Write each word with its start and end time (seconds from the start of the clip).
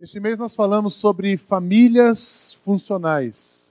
Este 0.00 0.20
mês 0.20 0.38
nós 0.38 0.54
falamos 0.54 0.94
sobre 0.94 1.36
famílias 1.36 2.56
funcionais. 2.64 3.68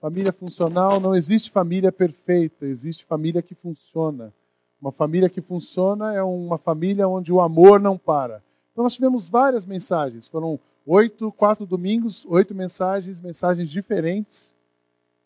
Família 0.00 0.32
funcional, 0.32 0.98
não 0.98 1.14
existe 1.14 1.50
família 1.50 1.92
perfeita, 1.92 2.64
existe 2.64 3.04
família 3.04 3.42
que 3.42 3.54
funciona. 3.54 4.32
Uma 4.80 4.90
família 4.90 5.28
que 5.28 5.42
funciona 5.42 6.14
é 6.14 6.22
uma 6.22 6.56
família 6.56 7.06
onde 7.06 7.30
o 7.30 7.38
amor 7.38 7.78
não 7.78 7.98
para. 7.98 8.42
Então 8.72 8.82
nós 8.82 8.94
tivemos 8.94 9.28
várias 9.28 9.66
mensagens, 9.66 10.26
foram 10.26 10.58
oito, 10.86 11.30
quatro 11.32 11.66
domingos, 11.66 12.24
oito 12.24 12.54
mensagens, 12.54 13.20
mensagens 13.20 13.68
diferentes. 13.68 14.50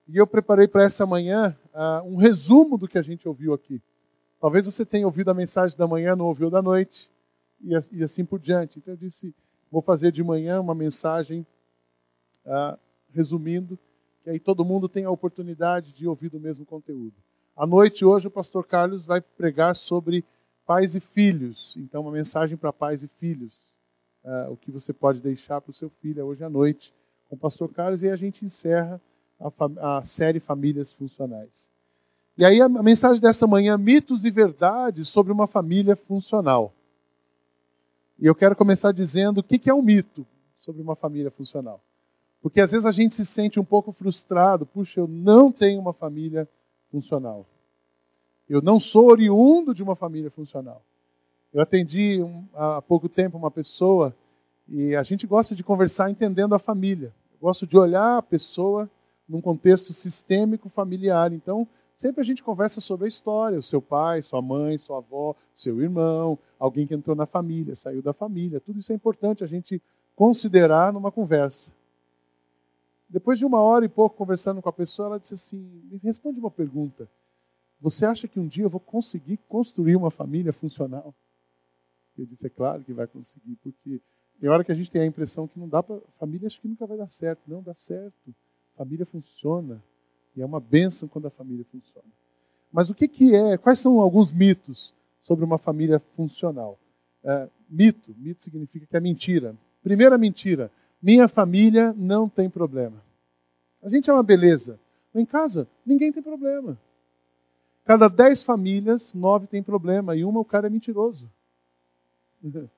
E 0.08 0.16
eu 0.16 0.26
preparei 0.26 0.66
para 0.66 0.82
essa 0.82 1.06
manhã 1.06 1.56
uh, 1.72 2.04
um 2.04 2.16
resumo 2.16 2.76
do 2.76 2.88
que 2.88 2.98
a 2.98 3.02
gente 3.02 3.28
ouviu 3.28 3.54
aqui. 3.54 3.80
Talvez 4.40 4.66
você 4.66 4.84
tenha 4.84 5.06
ouvido 5.06 5.30
a 5.30 5.34
mensagem 5.34 5.78
da 5.78 5.86
manhã, 5.86 6.16
não 6.16 6.26
ouviu 6.26 6.50
da 6.50 6.60
noite, 6.60 7.08
e, 7.62 7.74
e 7.92 8.02
assim 8.02 8.24
por 8.24 8.40
diante. 8.40 8.80
Então 8.80 8.94
eu 8.94 8.98
disse, 8.98 9.32
Vou 9.70 9.82
fazer 9.82 10.12
de 10.12 10.22
manhã 10.22 10.60
uma 10.60 10.74
mensagem 10.74 11.46
ah, 12.46 12.78
resumindo, 13.12 13.78
que 14.22 14.30
aí 14.30 14.40
todo 14.40 14.64
mundo 14.64 14.88
tem 14.88 15.04
a 15.04 15.10
oportunidade 15.10 15.92
de 15.92 16.06
ouvir 16.06 16.28
do 16.28 16.40
mesmo 16.40 16.64
conteúdo. 16.64 17.14
À 17.56 17.66
noite, 17.66 18.04
hoje, 18.04 18.26
o 18.26 18.30
pastor 18.30 18.66
Carlos 18.66 19.04
vai 19.04 19.20
pregar 19.20 19.74
sobre 19.74 20.24
pais 20.66 20.94
e 20.94 21.00
filhos. 21.00 21.74
Então, 21.76 22.02
uma 22.02 22.10
mensagem 22.10 22.56
para 22.56 22.72
pais 22.72 23.02
e 23.02 23.08
filhos. 23.20 23.52
Ah, 24.24 24.48
o 24.50 24.56
que 24.56 24.70
você 24.70 24.92
pode 24.92 25.20
deixar 25.20 25.60
para 25.60 25.70
o 25.70 25.74
seu 25.74 25.90
filho 26.00 26.24
hoje 26.24 26.42
à 26.42 26.48
noite 26.48 26.92
com 27.28 27.36
o 27.36 27.38
pastor 27.38 27.72
Carlos 27.72 28.02
e 28.02 28.08
a 28.08 28.16
gente 28.16 28.44
encerra 28.44 29.00
a, 29.40 29.98
a 29.98 30.04
série 30.04 30.40
Famílias 30.40 30.92
Funcionais. 30.92 31.68
E 32.36 32.44
aí 32.44 32.60
a 32.60 32.68
mensagem 32.68 33.20
dessa 33.20 33.46
manhã, 33.46 33.78
mitos 33.78 34.24
e 34.24 34.30
verdades 34.30 35.08
sobre 35.08 35.32
uma 35.32 35.46
família 35.46 35.94
funcional. 35.94 36.73
E 38.18 38.26
eu 38.26 38.34
quero 38.34 38.54
começar 38.54 38.92
dizendo 38.92 39.38
o 39.38 39.42
que 39.42 39.68
é 39.68 39.74
um 39.74 39.82
mito 39.82 40.26
sobre 40.58 40.80
uma 40.80 40.96
família 40.96 41.30
funcional. 41.30 41.80
Porque 42.40 42.60
às 42.60 42.70
vezes 42.70 42.86
a 42.86 42.92
gente 42.92 43.14
se 43.14 43.24
sente 43.24 43.58
um 43.58 43.64
pouco 43.64 43.92
frustrado, 43.92 44.66
puxa, 44.66 45.00
eu 45.00 45.08
não 45.08 45.50
tenho 45.50 45.80
uma 45.80 45.92
família 45.92 46.48
funcional. 46.90 47.46
Eu 48.48 48.60
não 48.60 48.78
sou 48.78 49.06
oriundo 49.06 49.74
de 49.74 49.82
uma 49.82 49.96
família 49.96 50.30
funcional. 50.30 50.82
Eu 51.52 51.62
atendi 51.62 52.22
um, 52.22 52.44
há 52.54 52.82
pouco 52.82 53.08
tempo 53.08 53.38
uma 53.38 53.50
pessoa 53.50 54.14
e 54.68 54.94
a 54.94 55.02
gente 55.02 55.26
gosta 55.26 55.54
de 55.54 55.62
conversar 55.62 56.10
entendendo 56.10 56.54
a 56.54 56.58
família. 56.58 57.12
Eu 57.32 57.38
gosto 57.40 57.66
de 57.66 57.76
olhar 57.76 58.18
a 58.18 58.22
pessoa 58.22 58.90
num 59.28 59.40
contexto 59.40 59.92
sistêmico 59.92 60.68
familiar. 60.68 61.32
Então, 61.32 61.66
Sempre 61.96 62.20
a 62.20 62.24
gente 62.24 62.42
conversa 62.42 62.80
sobre 62.80 63.06
a 63.06 63.08
história, 63.08 63.58
o 63.58 63.62
seu 63.62 63.80
pai, 63.80 64.20
sua 64.22 64.42
mãe, 64.42 64.78
sua 64.78 64.98
avó, 64.98 65.36
seu 65.54 65.80
irmão, 65.80 66.38
alguém 66.58 66.86
que 66.86 66.94
entrou 66.94 67.14
na 67.14 67.26
família, 67.26 67.76
saiu 67.76 68.02
da 68.02 68.12
família. 68.12 68.60
Tudo 68.60 68.80
isso 68.80 68.92
é 68.92 68.94
importante 68.94 69.44
a 69.44 69.46
gente 69.46 69.80
considerar 70.16 70.92
numa 70.92 71.12
conversa. 71.12 71.70
Depois 73.08 73.38
de 73.38 73.44
uma 73.44 73.60
hora 73.60 73.84
e 73.84 73.88
pouco 73.88 74.16
conversando 74.16 74.60
com 74.60 74.68
a 74.68 74.72
pessoa, 74.72 75.06
ela 75.06 75.20
disse 75.20 75.34
assim: 75.34 75.58
me 75.90 75.98
responde 75.98 76.40
uma 76.40 76.50
pergunta. 76.50 77.08
Você 77.80 78.04
acha 78.04 78.26
que 78.26 78.40
um 78.40 78.46
dia 78.46 78.64
eu 78.64 78.70
vou 78.70 78.80
conseguir 78.80 79.36
construir 79.48 79.94
uma 79.94 80.10
família 80.10 80.52
funcional? 80.52 81.14
Eu 82.18 82.26
disse: 82.26 82.46
é 82.46 82.50
claro 82.50 82.82
que 82.82 82.92
vai 82.92 83.06
conseguir, 83.06 83.56
porque 83.62 84.00
tem 84.40 84.50
hora 84.50 84.64
que 84.64 84.72
a 84.72 84.74
gente 84.74 84.90
tem 84.90 85.02
a 85.02 85.06
impressão 85.06 85.46
que 85.46 85.58
não 85.58 85.68
dá 85.68 85.82
para. 85.82 86.00
Família 86.18 86.46
acho 86.46 86.60
que 86.60 86.66
nunca 86.66 86.86
vai 86.86 86.96
dar 86.96 87.08
certo. 87.08 87.42
Não, 87.46 87.62
dá 87.62 87.74
certo. 87.74 88.34
Família 88.76 89.06
funciona. 89.06 89.80
E 90.36 90.42
é 90.42 90.46
uma 90.46 90.60
bênção 90.60 91.08
quando 91.08 91.26
a 91.26 91.30
família 91.30 91.64
funciona. 91.70 92.08
Mas 92.72 92.90
o 92.90 92.94
que, 92.94 93.06
que 93.06 93.34
é? 93.34 93.56
Quais 93.56 93.78
são 93.78 94.00
alguns 94.00 94.32
mitos 94.32 94.92
sobre 95.22 95.44
uma 95.44 95.58
família 95.58 96.00
funcional? 96.16 96.78
É, 97.22 97.48
mito, 97.68 98.14
mito 98.18 98.42
significa 98.42 98.86
que 98.86 98.96
é 98.96 99.00
mentira. 99.00 99.54
Primeira 99.82 100.18
mentira: 100.18 100.70
minha 101.00 101.28
família 101.28 101.94
não 101.96 102.28
tem 102.28 102.50
problema. 102.50 103.02
A 103.82 103.88
gente 103.88 104.10
é 104.10 104.12
uma 104.12 104.22
beleza. 104.22 104.80
Em 105.14 105.24
casa, 105.24 105.68
ninguém 105.86 106.12
tem 106.12 106.22
problema. 106.22 106.76
Cada 107.84 108.08
dez 108.08 108.42
famílias, 108.42 109.12
nove 109.12 109.46
tem 109.46 109.62
problema. 109.62 110.16
E 110.16 110.24
uma, 110.24 110.40
o 110.40 110.44
cara 110.44 110.66
é 110.66 110.70
mentiroso. 110.70 111.30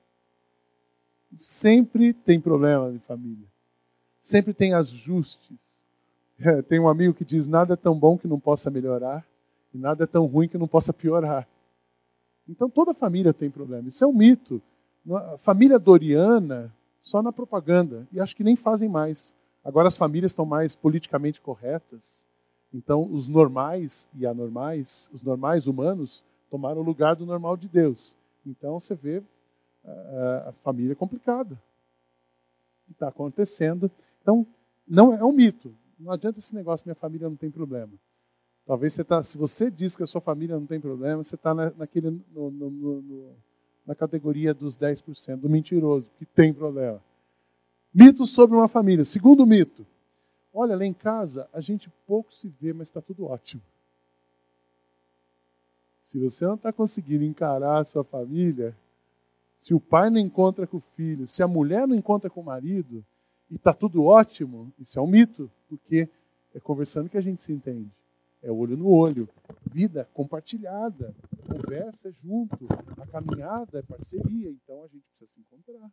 Sempre 1.39 2.13
tem 2.13 2.39
problema 2.39 2.91
em 2.91 2.99
família. 2.99 3.47
Sempre 4.21 4.53
tem 4.53 4.73
ajustes. 4.73 5.57
É, 6.39 6.61
tem 6.61 6.79
um 6.79 6.87
amigo 6.87 7.13
que 7.13 7.25
diz: 7.25 7.47
nada 7.47 7.73
é 7.73 7.77
tão 7.77 7.97
bom 7.97 8.17
que 8.17 8.27
não 8.27 8.39
possa 8.39 8.69
melhorar, 8.69 9.25
e 9.73 9.77
nada 9.77 10.03
é 10.03 10.07
tão 10.07 10.25
ruim 10.25 10.47
que 10.47 10.57
não 10.57 10.67
possa 10.67 10.93
piorar. 10.93 11.47
Então 12.47 12.69
toda 12.69 12.93
família 12.93 13.33
tem 13.33 13.49
problema. 13.49 13.89
Isso 13.89 14.03
é 14.03 14.07
um 14.07 14.13
mito. 14.13 14.61
A 15.11 15.37
família 15.39 15.77
doriana, 15.77 16.73
só 17.03 17.21
na 17.21 17.31
propaganda. 17.31 18.07
E 18.11 18.19
acho 18.19 18.35
que 18.35 18.43
nem 18.43 18.55
fazem 18.55 18.87
mais. 18.87 19.33
Agora 19.63 19.87
as 19.87 19.97
famílias 19.97 20.31
estão 20.31 20.45
mais 20.45 20.75
politicamente 20.75 21.41
corretas. 21.41 22.01
Então 22.73 23.03
os 23.11 23.27
normais 23.27 24.07
e 24.15 24.25
anormais, 24.25 25.09
os 25.13 25.21
normais 25.21 25.67
humanos, 25.67 26.23
tomaram 26.49 26.81
o 26.81 26.83
lugar 26.83 27.15
do 27.15 27.25
normal 27.25 27.57
de 27.57 27.67
Deus. 27.67 28.15
Então 28.45 28.79
você 28.79 28.95
vê 28.95 29.21
a, 29.85 30.49
a 30.49 30.51
família 30.63 30.95
complicada. 30.95 31.57
Está 32.89 33.09
acontecendo. 33.09 33.91
Então, 34.21 34.45
não 34.87 35.13
é 35.13 35.23
um 35.23 35.33
mito. 35.33 35.73
Não 35.99 36.11
adianta 36.11 36.39
esse 36.39 36.53
negócio, 36.53 36.85
minha 36.85 36.95
família 36.95 37.29
não 37.29 37.35
tem 37.35 37.49
problema. 37.49 37.91
Talvez 38.65 38.93
você 38.93 39.03
tá, 39.03 39.23
se 39.23 39.37
você 39.37 39.71
diz 39.71 39.95
que 39.95 40.03
a 40.03 40.07
sua 40.07 40.21
família 40.21 40.59
não 40.59 40.65
tem 40.65 40.79
problema, 40.79 41.23
você 41.23 41.35
está 41.35 41.53
na, 41.53 41.71
naquele, 41.71 42.11
no, 42.33 42.51
no, 42.51 42.69
no, 42.69 43.33
na 43.85 43.95
categoria 43.95 44.53
dos 44.53 44.75
10%, 44.75 45.37
do 45.37 45.49
mentiroso, 45.49 46.09
que 46.19 46.25
tem 46.25 46.53
problema. 46.53 47.01
Mitos 47.93 48.31
sobre 48.31 48.55
uma 48.55 48.67
família. 48.67 49.05
Segundo 49.05 49.45
mito. 49.45 49.85
Olha, 50.53 50.75
lá 50.75 50.85
em 50.85 50.93
casa 50.93 51.47
a 51.53 51.61
gente 51.61 51.89
pouco 52.05 52.33
se 52.33 52.47
vê, 52.59 52.73
mas 52.73 52.89
está 52.89 53.01
tudo 53.01 53.25
ótimo. 53.25 53.61
Se 56.09 56.19
você 56.19 56.45
não 56.45 56.55
está 56.55 56.73
conseguindo 56.73 57.23
encarar 57.23 57.79
a 57.79 57.85
sua 57.85 58.03
família, 58.03 58.75
se 59.61 59.73
o 59.73 59.79
pai 59.79 60.09
não 60.09 60.19
encontra 60.19 60.67
com 60.67 60.77
o 60.77 60.83
filho, 60.95 61.27
se 61.27 61.41
a 61.41 61.47
mulher 61.47 61.87
não 61.87 61.95
encontra 61.95 62.29
com 62.29 62.41
o 62.41 62.45
marido, 62.45 63.03
e 63.49 63.55
está 63.55 63.73
tudo 63.73 64.03
ótimo, 64.03 64.73
isso 64.79 64.97
é 64.99 65.01
um 65.01 65.07
mito, 65.07 65.51
porque 65.67 66.09
é 66.53 66.59
conversando 66.59 67.09
que 67.09 67.17
a 67.17 67.21
gente 67.21 67.43
se 67.43 67.51
entende. 67.51 67.91
É 68.41 68.51
olho 68.51 68.77
no 68.77 68.89
olho, 68.89 69.27
vida 69.71 70.07
compartilhada, 70.13 71.15
conversa 71.47 72.11
junto, 72.11 72.67
a 72.97 73.07
caminhada 73.07 73.79
é 73.79 73.81
parceria, 73.81 74.49
então 74.49 74.83
a 74.83 74.87
gente 74.87 75.03
precisa 75.07 75.29
se 75.33 75.39
encontrar. 75.39 75.91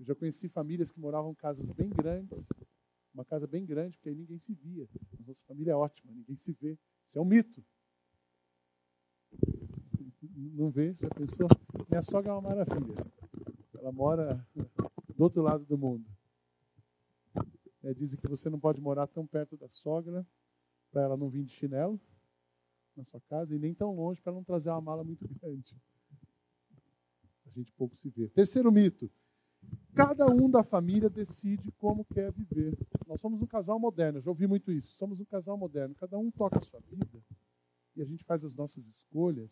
Eu 0.00 0.06
já 0.06 0.14
conheci 0.14 0.48
famílias 0.48 0.90
que 0.90 1.00
moravam 1.00 1.32
em 1.32 1.34
casas 1.34 1.66
bem 1.72 1.90
grandes, 1.90 2.38
uma 3.12 3.24
casa 3.24 3.46
bem 3.46 3.64
grande, 3.66 3.96
porque 3.96 4.08
aí 4.08 4.14
ninguém 4.14 4.38
se 4.38 4.54
via. 4.54 4.88
A 5.18 5.22
nossa 5.26 5.40
família 5.46 5.72
é 5.72 5.74
ótima, 5.74 6.12
ninguém 6.12 6.36
se 6.36 6.52
vê. 6.52 6.72
Isso 6.72 7.18
é 7.18 7.20
um 7.20 7.24
mito. 7.24 7.64
Não 10.32 10.70
vê? 10.70 10.94
Já 11.00 11.08
pensou? 11.10 11.48
Minha 11.88 12.02
sogra 12.02 12.30
é 12.30 12.34
uma 12.34 12.48
maravilha. 12.48 12.94
Ela 13.74 13.92
mora 13.92 14.46
do 15.18 15.24
outro 15.24 15.42
lado 15.42 15.64
do 15.66 15.76
mundo. 15.76 16.06
É, 17.82 17.92
dizem 17.92 18.16
que 18.16 18.28
você 18.28 18.48
não 18.48 18.58
pode 18.58 18.80
morar 18.80 19.08
tão 19.08 19.26
perto 19.26 19.56
da 19.56 19.68
sogra 19.68 20.24
para 20.92 21.02
ela 21.02 21.16
não 21.16 21.28
vir 21.28 21.44
de 21.44 21.52
chinelo 21.52 22.00
na 22.96 23.04
sua 23.04 23.20
casa 23.22 23.54
e 23.54 23.58
nem 23.58 23.74
tão 23.74 23.94
longe 23.94 24.20
para 24.20 24.32
não 24.32 24.44
trazer 24.44 24.70
uma 24.70 24.80
mala 24.80 25.02
muito 25.02 25.26
grande. 25.42 25.76
A 27.46 27.50
gente 27.50 27.72
pouco 27.72 27.96
se 27.96 28.08
vê. 28.10 28.28
Terceiro 28.28 28.70
mito. 28.70 29.10
Cada 29.92 30.26
um 30.26 30.48
da 30.48 30.62
família 30.62 31.10
decide 31.10 31.72
como 31.72 32.04
quer 32.04 32.30
viver. 32.30 32.78
Nós 33.08 33.20
somos 33.20 33.42
um 33.42 33.46
casal 33.46 33.78
moderno, 33.80 34.20
já 34.20 34.30
ouvi 34.30 34.46
muito 34.46 34.70
isso. 34.70 34.94
Somos 34.96 35.18
um 35.18 35.24
casal 35.24 35.58
moderno. 35.58 35.96
Cada 35.96 36.16
um 36.16 36.30
toca 36.30 36.60
a 36.60 36.62
sua 36.62 36.80
vida 36.80 37.20
e 37.96 38.02
a 38.02 38.04
gente 38.04 38.24
faz 38.24 38.44
as 38.44 38.54
nossas 38.54 38.86
escolhas. 38.86 39.50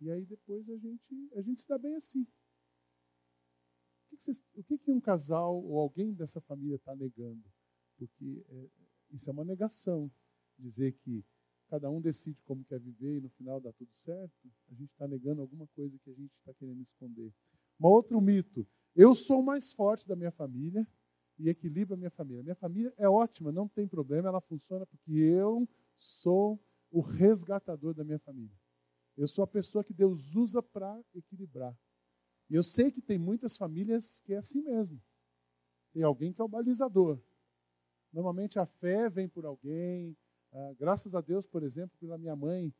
E 0.00 0.10
aí 0.10 0.24
depois 0.24 0.66
a 0.70 0.78
gente, 0.78 1.30
a 1.36 1.42
gente 1.42 1.60
se 1.60 1.68
dá 1.68 1.76
bem 1.76 1.94
assim 1.96 2.26
que, 4.18 4.32
o 4.54 4.64
que, 4.64 4.78
que 4.78 4.90
um 4.90 5.00
casal 5.00 5.62
ou 5.62 5.78
alguém 5.78 6.12
dessa 6.12 6.40
família 6.40 6.76
está 6.76 6.94
negando? 6.94 7.42
Porque 7.96 8.44
é, 8.48 8.68
isso 9.10 9.28
é 9.28 9.32
uma 9.32 9.44
negação. 9.44 10.10
Dizer 10.58 10.92
que 10.92 11.24
cada 11.68 11.90
um 11.90 12.00
decide 12.00 12.40
como 12.42 12.64
quer 12.64 12.78
viver 12.78 13.18
e 13.18 13.20
no 13.20 13.30
final 13.30 13.60
dá 13.60 13.72
tudo 13.72 13.90
certo, 14.04 14.50
a 14.70 14.74
gente 14.74 14.90
está 14.92 15.08
negando 15.08 15.40
alguma 15.40 15.66
coisa 15.68 15.98
que 15.98 16.10
a 16.10 16.14
gente 16.14 16.32
está 16.38 16.52
querendo 16.54 16.82
esconder. 16.82 17.32
Um 17.80 17.86
outro 17.86 18.20
mito. 18.20 18.66
Eu 18.94 19.14
sou 19.14 19.40
o 19.40 19.44
mais 19.44 19.72
forte 19.72 20.06
da 20.06 20.14
minha 20.14 20.30
família 20.30 20.86
e 21.38 21.48
equilibro 21.48 21.94
a 21.94 21.96
minha 21.96 22.10
família. 22.10 22.42
Minha 22.42 22.54
família 22.54 22.92
é 22.98 23.08
ótima, 23.08 23.50
não 23.50 23.66
tem 23.66 23.88
problema, 23.88 24.28
ela 24.28 24.40
funciona 24.40 24.84
porque 24.86 25.12
eu 25.12 25.66
sou 25.98 26.60
o 26.90 27.00
resgatador 27.00 27.94
da 27.94 28.04
minha 28.04 28.18
família. 28.18 28.54
Eu 29.16 29.26
sou 29.26 29.42
a 29.42 29.46
pessoa 29.46 29.82
que 29.82 29.94
Deus 29.94 30.34
usa 30.34 30.62
para 30.62 31.00
equilibrar. 31.14 31.76
E 32.52 32.54
eu 32.54 32.62
sei 32.62 32.90
que 32.92 33.00
tem 33.00 33.16
muitas 33.16 33.56
famílias 33.56 34.06
que 34.26 34.34
é 34.34 34.36
assim 34.36 34.60
mesmo. 34.60 35.00
Tem 35.94 36.02
alguém 36.02 36.34
que 36.34 36.40
é 36.42 36.44
o 36.44 36.48
balizador. 36.48 37.18
Normalmente 38.12 38.58
a 38.58 38.66
fé 38.66 39.08
vem 39.08 39.26
por 39.26 39.46
alguém. 39.46 40.14
Ah, 40.52 40.74
graças 40.78 41.14
a 41.14 41.22
Deus, 41.22 41.46
por 41.46 41.62
exemplo, 41.62 41.96
pela 41.98 42.18
minha 42.18 42.36
mãe, 42.36 42.70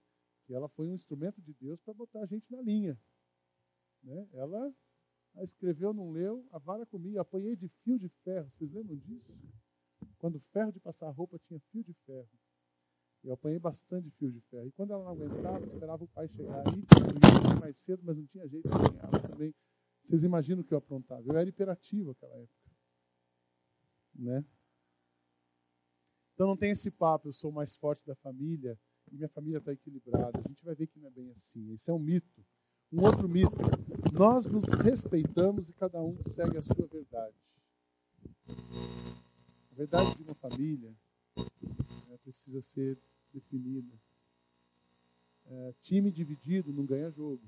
que 0.45 0.53
ela 0.53 0.69
foi 0.69 0.89
um 0.89 0.95
instrumento 0.95 1.41
de 1.41 1.55
Deus 1.55 1.81
para 1.81 1.95
botar 1.95 2.21
a 2.21 2.27
gente 2.27 2.45
na 2.53 2.61
linha. 2.61 3.01
Né? 4.03 4.29
Ela 4.35 4.71
escreveu, 5.37 5.95
não 5.95 6.11
leu, 6.11 6.47
a 6.53 6.59
vara 6.59 6.85
comia, 6.85 7.23
apanhei 7.23 7.57
de 7.57 7.69
fio 7.83 7.99
de 7.99 8.11
ferro. 8.23 8.53
Vocês 8.59 8.71
lembram 8.71 8.99
disso? 8.99 9.35
Quando 10.19 10.37
o 10.37 10.43
ferro 10.53 10.71
de 10.71 10.81
passar 10.81 11.09
roupa 11.13 11.39
tinha 11.49 11.59
fio 11.71 11.83
de 11.83 11.95
ferro. 12.05 12.29
Eu 13.25 13.35
apanhei 13.35 13.59
bastante 13.59 14.11
fio 14.11 14.33
de 14.33 14.41
ferro. 14.43 14.67
E 14.67 14.73
quando 14.73 14.93
ela 14.93 15.05
não 15.05 15.13
aguentava, 15.13 15.65
esperava 15.65 16.05
o 16.05 16.09
pai 16.09 16.29
chegar 16.29 16.65
aí, 16.67 17.61
mais 17.61 17.77
cedo, 17.85 18.03
mas 18.05 18.17
não 18.17 18.27
tinha 18.27 18.49
jeito 18.49 18.69
de 18.69 18.75
apanhar 18.75 19.31
também. 19.31 19.55
Vocês 20.09 20.25
imaginam 20.25 20.63
o 20.63 20.65
que 20.65 20.75
eu 20.75 20.79
aprontava? 20.79 21.23
Eu 21.25 21.37
era 21.37 21.49
hiperativo 21.49 22.09
naquela 22.09 22.35
época. 22.37 22.71
Né? 24.15 24.45
Então 26.35 26.49
não 26.49 26.57
tem 26.57 26.73
esse 26.73 26.91
papo, 26.91 27.29
eu 27.29 27.33
sou 27.33 27.51
o 27.51 27.55
mais 27.55 27.77
forte 27.77 28.05
da 28.05 28.17
família 28.17 28.77
e 29.11 29.17
minha 29.17 29.29
família 29.29 29.59
está 29.59 29.73
equilibrada. 29.73 30.39
A 30.39 30.49
gente 30.49 30.65
vai 30.65 30.75
ver 30.75 30.89
que 30.89 30.99
não 30.99 31.09
é 31.09 31.11
bem 31.11 31.31
assim. 31.31 31.73
Esse 31.73 31.89
é 31.91 31.93
um 31.93 32.01
mito. 32.01 32.45
Um 32.93 33.03
outro 33.05 33.29
mito. 33.29 33.57
Nós 34.13 34.45
nos 34.47 34.69
respeitamos 34.69 35.69
e 35.69 35.73
cada 35.75 36.03
um 36.03 36.17
segue 36.35 36.59
a 36.59 36.63
sua 36.63 36.87
verdade. 36.87 37.37
A 38.49 39.75
verdade 39.75 40.17
de 40.17 40.23
uma 40.25 40.35
família 40.35 40.93
precisa 42.23 42.63
ser 42.75 42.99
definida. 43.33 43.93
É, 45.47 45.75
time 45.83 46.11
dividido 46.11 46.73
não 46.73 46.85
ganha 46.85 47.11
jogo. 47.11 47.43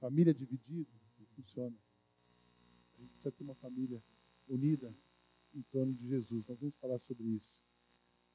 Família 0.00 0.34
dividida 0.34 0.90
não 1.18 1.26
funciona. 1.36 1.76
A 2.96 3.00
gente 3.00 3.10
precisa 3.12 3.32
ter 3.32 3.44
uma 3.44 3.54
família 3.54 4.02
unida 4.48 4.92
em 5.54 5.62
torno 5.62 5.92
de 5.94 6.08
Jesus. 6.08 6.44
Nós 6.46 6.58
vamos 6.58 6.74
falar 6.76 6.98
sobre 6.98 7.24
isso. 7.24 7.64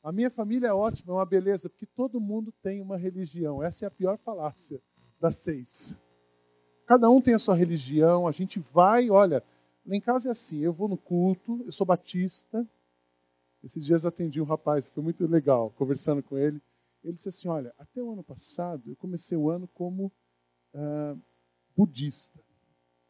A 0.01 0.11
minha 0.11 0.29
família 0.29 0.67
é 0.67 0.73
ótima, 0.73 1.11
é 1.11 1.15
uma 1.17 1.25
beleza, 1.25 1.69
porque 1.69 1.85
todo 1.85 2.21
mundo 2.21 2.53
tem 2.63 2.81
uma 2.81 2.97
religião. 2.97 3.61
Essa 3.61 3.85
é 3.85 3.87
a 3.87 3.91
pior 3.91 4.17
falácia 4.19 4.81
das 5.19 5.35
seis. 5.39 5.93
Cada 6.85 7.09
um 7.09 7.21
tem 7.21 7.33
a 7.33 7.39
sua 7.39 7.55
religião, 7.55 8.27
a 8.27 8.31
gente 8.31 8.59
vai, 8.73 9.09
olha, 9.09 9.43
lá 9.85 9.95
em 9.95 10.01
casa 10.01 10.29
é 10.29 10.31
assim, 10.31 10.59
eu 10.59 10.73
vou 10.73 10.87
no 10.87 10.97
culto, 10.97 11.61
eu 11.65 11.71
sou 11.71 11.85
batista. 11.85 12.65
Esses 13.63 13.85
dias 13.85 14.05
atendi 14.05 14.39
um 14.41 14.45
rapaz, 14.45 14.87
foi 14.89 15.03
muito 15.03 15.25
legal, 15.27 15.71
conversando 15.71 16.23
com 16.23 16.37
ele. 16.37 16.61
Ele 17.03 17.13
disse 17.13 17.29
assim, 17.29 17.47
olha, 17.47 17.73
até 17.77 18.01
o 18.01 18.11
ano 18.11 18.23
passado 18.23 18.89
eu 18.89 18.95
comecei 18.95 19.37
o 19.37 19.49
ano 19.49 19.67
como 19.67 20.11
uh, 20.73 21.19
budista. 21.75 22.39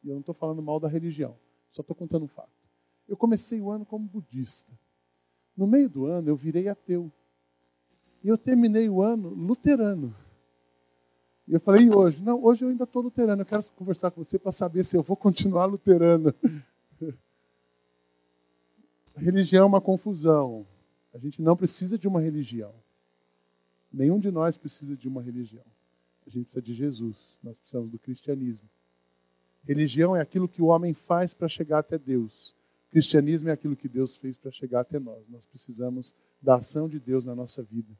E 0.03 0.09
eu 0.09 0.13
não 0.13 0.21
estou 0.21 0.35
falando 0.35 0.61
mal 0.61 0.79
da 0.79 0.87
religião, 0.87 1.35
só 1.71 1.81
estou 1.81 1.95
contando 1.95 2.25
um 2.25 2.27
fato. 2.27 2.49
Eu 3.07 3.17
comecei 3.17 3.59
o 3.59 3.69
ano 3.71 3.85
como 3.85 4.07
budista. 4.07 4.71
No 5.57 5.67
meio 5.67 5.89
do 5.89 6.05
ano 6.05 6.29
eu 6.29 6.35
virei 6.35 6.67
ateu. 6.67 7.11
E 8.23 8.27
eu 8.27 8.37
terminei 8.37 8.89
o 8.89 9.01
ano 9.01 9.29
luterano. 9.29 10.15
E 11.47 11.53
eu 11.53 11.59
falei, 11.59 11.85
e 11.85 11.89
hoje? 11.89 12.21
Não, 12.21 12.43
hoje 12.43 12.63
eu 12.63 12.69
ainda 12.69 12.83
estou 12.83 13.01
luterano. 13.01 13.41
Eu 13.41 13.45
quero 13.45 13.63
conversar 13.71 14.11
com 14.11 14.23
você 14.23 14.37
para 14.37 14.51
saber 14.51 14.85
se 14.85 14.95
eu 14.95 15.01
vou 15.01 15.17
continuar 15.17 15.65
luterano. 15.65 16.33
Religião 19.19 19.63
é 19.63 19.65
uma 19.65 19.81
confusão. 19.81 20.65
A 21.13 21.17
gente 21.17 21.41
não 21.41 21.55
precisa 21.55 21.97
de 21.97 22.07
uma 22.07 22.21
religião. 22.21 22.73
Nenhum 23.91 24.19
de 24.19 24.31
nós 24.31 24.57
precisa 24.57 24.95
de 24.95 25.07
uma 25.07 25.21
religião. 25.21 25.65
A 26.25 26.29
gente 26.29 26.45
precisa 26.45 26.61
de 26.61 26.73
Jesus. 26.73 27.17
Nós 27.43 27.57
precisamos 27.57 27.91
do 27.91 27.99
cristianismo. 27.99 28.69
Religião 29.63 30.15
é 30.15 30.21
aquilo 30.21 30.47
que 30.47 30.61
o 30.61 30.67
homem 30.67 30.93
faz 30.93 31.33
para 31.33 31.47
chegar 31.47 31.79
até 31.79 31.97
Deus. 31.97 32.55
Cristianismo 32.91 33.49
é 33.49 33.51
aquilo 33.51 33.75
que 33.75 33.87
Deus 33.87 34.15
fez 34.17 34.37
para 34.37 34.51
chegar 34.51 34.81
até 34.81 34.99
nós. 34.99 35.27
Nós 35.29 35.45
precisamos 35.45 36.15
da 36.41 36.55
ação 36.55 36.87
de 36.87 36.99
Deus 36.99 37.25
na 37.25 37.35
nossa 37.35 37.61
vida. 37.61 37.93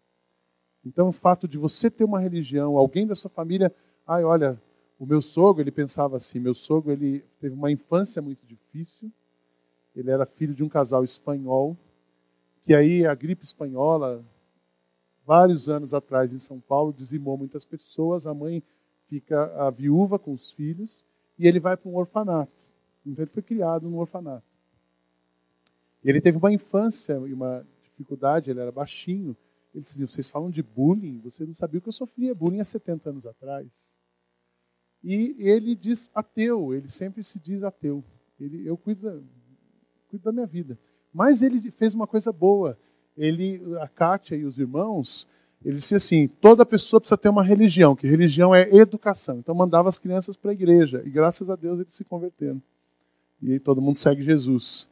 Então, 0.86 1.10
o 1.10 1.14
fato 1.14 1.48
de 1.48 1.58
você 1.58 1.92
ter 1.92 2.04
uma 2.04 2.20
religião, 2.20 2.78
alguém 2.78 3.06
da 3.06 3.14
sua 3.14 3.30
família, 3.30 3.74
ai, 4.08 4.24
olha, 4.24 4.60
o 4.98 5.06
meu 5.06 5.22
sogro, 5.22 5.62
ele 5.62 5.72
pensava 5.72 6.18
assim, 6.18 6.40
meu 6.40 6.56
sogro, 6.56 6.92
ele 6.92 7.24
teve 7.40 7.54
uma 7.54 7.72
infância 7.72 8.22
muito 8.22 8.46
difícil. 8.46 9.12
Ele 9.96 10.12
era 10.12 10.26
filho 10.26 10.54
de 10.54 10.64
um 10.64 10.70
casal 10.70 11.04
espanhol, 11.04 11.78
que 12.66 12.74
aí 12.74 13.06
a 13.06 13.16
gripe 13.16 13.44
espanhola, 13.44 14.24
vários 15.26 15.70
anos 15.70 15.94
atrás 15.94 16.32
em 16.32 16.40
São 16.40 16.60
Paulo, 16.60 16.94
dizimou 16.94 17.38
muitas 17.38 17.66
pessoas. 17.66 18.26
A 18.26 18.34
mãe 18.34 18.64
fica 19.08 19.46
a 19.68 19.70
viúva 19.70 20.20
com 20.20 20.34
os 20.34 20.52
filhos 20.52 21.04
e 21.38 21.48
ele 21.48 21.60
vai 21.60 21.76
para 21.76 21.90
um 21.90 21.96
orfanato. 21.96 22.52
Então 23.06 23.24
ele 23.24 23.32
foi 23.32 23.42
criado 23.42 23.90
num 23.90 23.98
orfanato. 23.98 24.46
Ele 26.04 26.22
teve 26.22 26.38
uma 26.38 26.54
infância 26.54 27.14
e 27.14 27.34
uma 27.34 27.66
dificuldade, 27.84 28.50
ele 28.50 28.60
era 28.60 28.72
baixinho. 28.72 29.36
Ele 29.74 29.84
dizia, 29.84 30.08
vocês 30.08 30.30
falam 30.30 30.50
de 30.50 30.64
bullying, 30.64 31.20
você 31.20 31.46
não 31.46 31.54
sabia 31.54 31.80
o 31.80 31.82
que 31.82 31.90
eu 31.90 31.94
sofria 31.94 32.34
bullying 32.34 32.60
há 32.60 32.66
70 32.66 33.10
anos 33.10 33.26
atrás. 33.26 33.68
E 35.04 35.36
ele 35.40 35.76
diz 35.76 36.10
ateu, 36.14 36.74
ele 36.74 36.90
sempre 36.90 37.24
se 37.24 37.40
diz 37.40 37.64
ateu. 37.64 38.04
Ele, 38.40 38.68
eu 38.68 38.78
cuido 38.78 39.24
cuido 40.10 40.26
da 40.26 40.32
minha 40.32 40.48
vida. 40.48 40.78
Mas 41.14 41.42
ele 41.42 41.72
fez 41.72 41.94
uma 41.94 42.08
coisa 42.08 42.32
boa. 42.32 42.78
Ele, 43.16 43.62
a 43.80 43.88
Kátia 43.88 44.36
e 44.36 44.46
os 44.46 44.58
irmãos, 44.58 45.28
ele 45.64 45.76
disse 45.76 45.96
assim: 45.96 46.28
toda 46.28 46.66
pessoa 46.66 47.00
precisa 47.00 47.18
ter 47.18 47.30
uma 47.30 47.44
religião, 47.44 47.96
que 47.96 48.08
religião 48.08 48.54
é 48.54 48.70
educação. 48.76 49.40
Então 49.40 49.54
mandava 49.54 49.90
as 49.90 50.00
crianças 50.00 50.36
para 50.36 50.52
a 50.52 50.54
igreja. 50.54 51.02
E 51.06 51.10
graças 51.10 51.50
a 51.50 51.56
Deus 51.56 51.80
eles 51.80 51.96
se 51.96 52.04
converteram. 52.04 52.62
E 53.42 53.54
aí 53.54 53.60
todo 53.60 53.82
mundo 53.82 53.96
segue 53.96 54.24
Jesus. 54.24 54.88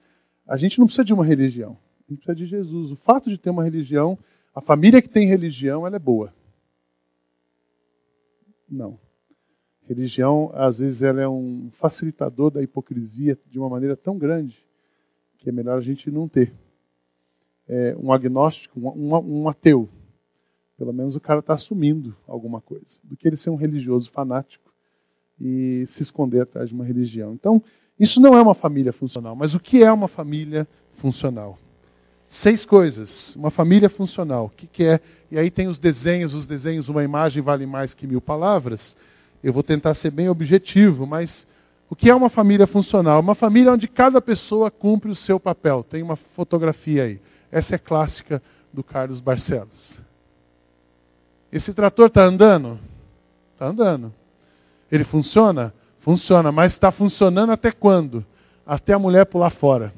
A 0.48 0.56
gente 0.56 0.80
não 0.80 0.86
precisa 0.86 1.04
de 1.04 1.14
uma 1.14 1.25
religião, 1.25 1.78
a 2.08 2.14
gente 2.14 2.24
precisa 2.24 2.36
de 2.36 2.46
Jesus. 2.46 2.92
O 2.92 2.96
fato 2.98 3.30
de 3.30 3.38
ter 3.38 3.50
uma 3.50 3.64
religião, 3.64 4.18
a 4.56 4.62
família 4.62 5.02
que 5.02 5.10
tem 5.10 5.28
religião, 5.28 5.86
ela 5.86 5.98
é 5.98 6.00
boa. 6.00 6.34
Não. 8.69 9.00
Religião, 9.88 10.52
às 10.54 10.80
vezes, 10.80 11.02
ela 11.02 11.22
é 11.22 11.28
um 11.28 11.69
facilitador 11.80 12.52
da 12.52 12.62
hipocrisia 12.62 13.38
de 13.50 13.58
uma 13.58 13.69
maneira 13.69 13.96
tão 13.96 14.18
grande 14.18 14.67
que 15.48 15.50
é 15.50 15.54
melhor 15.54 15.78
a 15.78 15.82
gente 15.82 16.12
não 16.12 16.28
ter. 16.28 16.52
É, 17.70 17.96
um 17.98 18.12
agnóstico, 18.12 18.78
um, 18.78 19.16
um, 19.16 19.48
ateu, 19.48 19.88
pelo 20.78 20.92
menos 20.92 21.16
o 21.16 21.22
cara 21.22 21.40
está 21.40 21.54
assumindo 21.54 22.14
alguma 22.28 22.60
coisa, 22.60 23.00
do 23.02 23.16
que 23.16 23.26
ele 23.26 23.38
ser 23.38 23.50
um 23.50 23.56
religioso 23.56 24.12
fanático 24.12 24.70
e 25.40 25.86
se 25.88 26.04
esconder 26.04 26.42
atrás 26.42 26.68
de 26.68 26.76
uma 26.76 26.84
religião. 26.84 27.34
Então, 27.34 27.64
isso 27.98 28.20
não 28.20 28.38
é 28.38 28.42
uma 28.42 28.54
família 28.54 28.92
funcional, 28.92 29.38
mas 29.38 29.54
o 29.54 29.60
que 29.60 29.82
é 29.82 29.90
uma 29.90 30.10
família 30.10 30.68
funcional? 30.96 31.58
Seis 32.28 32.66
coisas. 32.66 33.34
Uma 33.34 33.50
família 33.50 33.88
funcional. 33.88 34.48
O 34.48 34.50
que, 34.50 34.68
que 34.68 34.84
é? 34.84 35.00
E 35.32 35.40
aí 35.40 35.50
tem 35.50 35.70
os 35.70 35.80
desenhos, 35.80 36.34
os 36.34 36.46
desenhos, 36.46 36.90
uma 36.90 37.06
imagem 37.06 37.42
vale 37.42 37.66
mais 37.66 37.94
que 37.94 38.06
mil 38.06 38.20
palavras. 38.20 38.98
Eu 39.42 39.54
vou 39.54 39.64
tentar 39.64 39.94
ser 39.94 40.12
bem 40.12 40.28
objetivo, 40.28 41.08
mas 41.08 41.48
o 41.89 41.95
que 41.95 42.10
é 42.10 42.16
uma 42.16 42.30
família 42.30 42.68
funcional? 42.68 43.19
Uma 43.19 43.36
família 43.36 43.72
onde 43.72 43.88
cada 43.88 44.22
pessoa 44.22 44.69
cumpre 44.69 45.09
o 45.09 45.16
seu 45.16 45.40
papel. 45.40 45.83
Tem 45.83 46.04
uma 46.04 46.16
fotografia 46.16 47.04
aí. 47.04 47.21
Essa 47.52 47.76
é 47.76 47.78
clássica 47.78 48.42
do 48.73 48.83
Carlos 48.83 49.21
Barcelos. 49.21 49.97
Esse 51.52 51.73
trator 51.73 52.07
está 52.07 52.23
andando? 52.23 52.78
Está 53.54 53.68
andando. 53.68 54.14
Ele 54.92 55.06
funciona? 55.06 55.73
Funciona, 56.02 56.52
mas 56.52 56.73
está 56.73 56.92
funcionando 56.92 57.52
até 57.52 57.71
quando? 57.71 58.26
Até 58.66 58.94
a 58.94 59.00
mulher 59.00 59.26
pular 59.26 59.50
fora. 59.50 59.94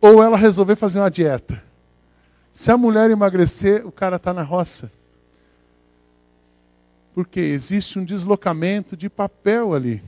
Ou 0.00 0.22
ela 0.22 0.36
resolver 0.36 0.76
fazer 0.76 0.98
uma 0.98 1.10
dieta. 1.10 1.62
Se 2.54 2.70
a 2.70 2.76
mulher 2.76 3.10
emagrecer, 3.10 3.86
o 3.86 3.92
cara 3.92 4.16
está 4.16 4.32
na 4.32 4.42
roça. 4.42 4.90
Porque 7.16 7.40
existe 7.40 7.98
um 7.98 8.04
deslocamento 8.04 8.94
de 8.94 9.08
papel 9.08 9.72
ali. 9.72 10.02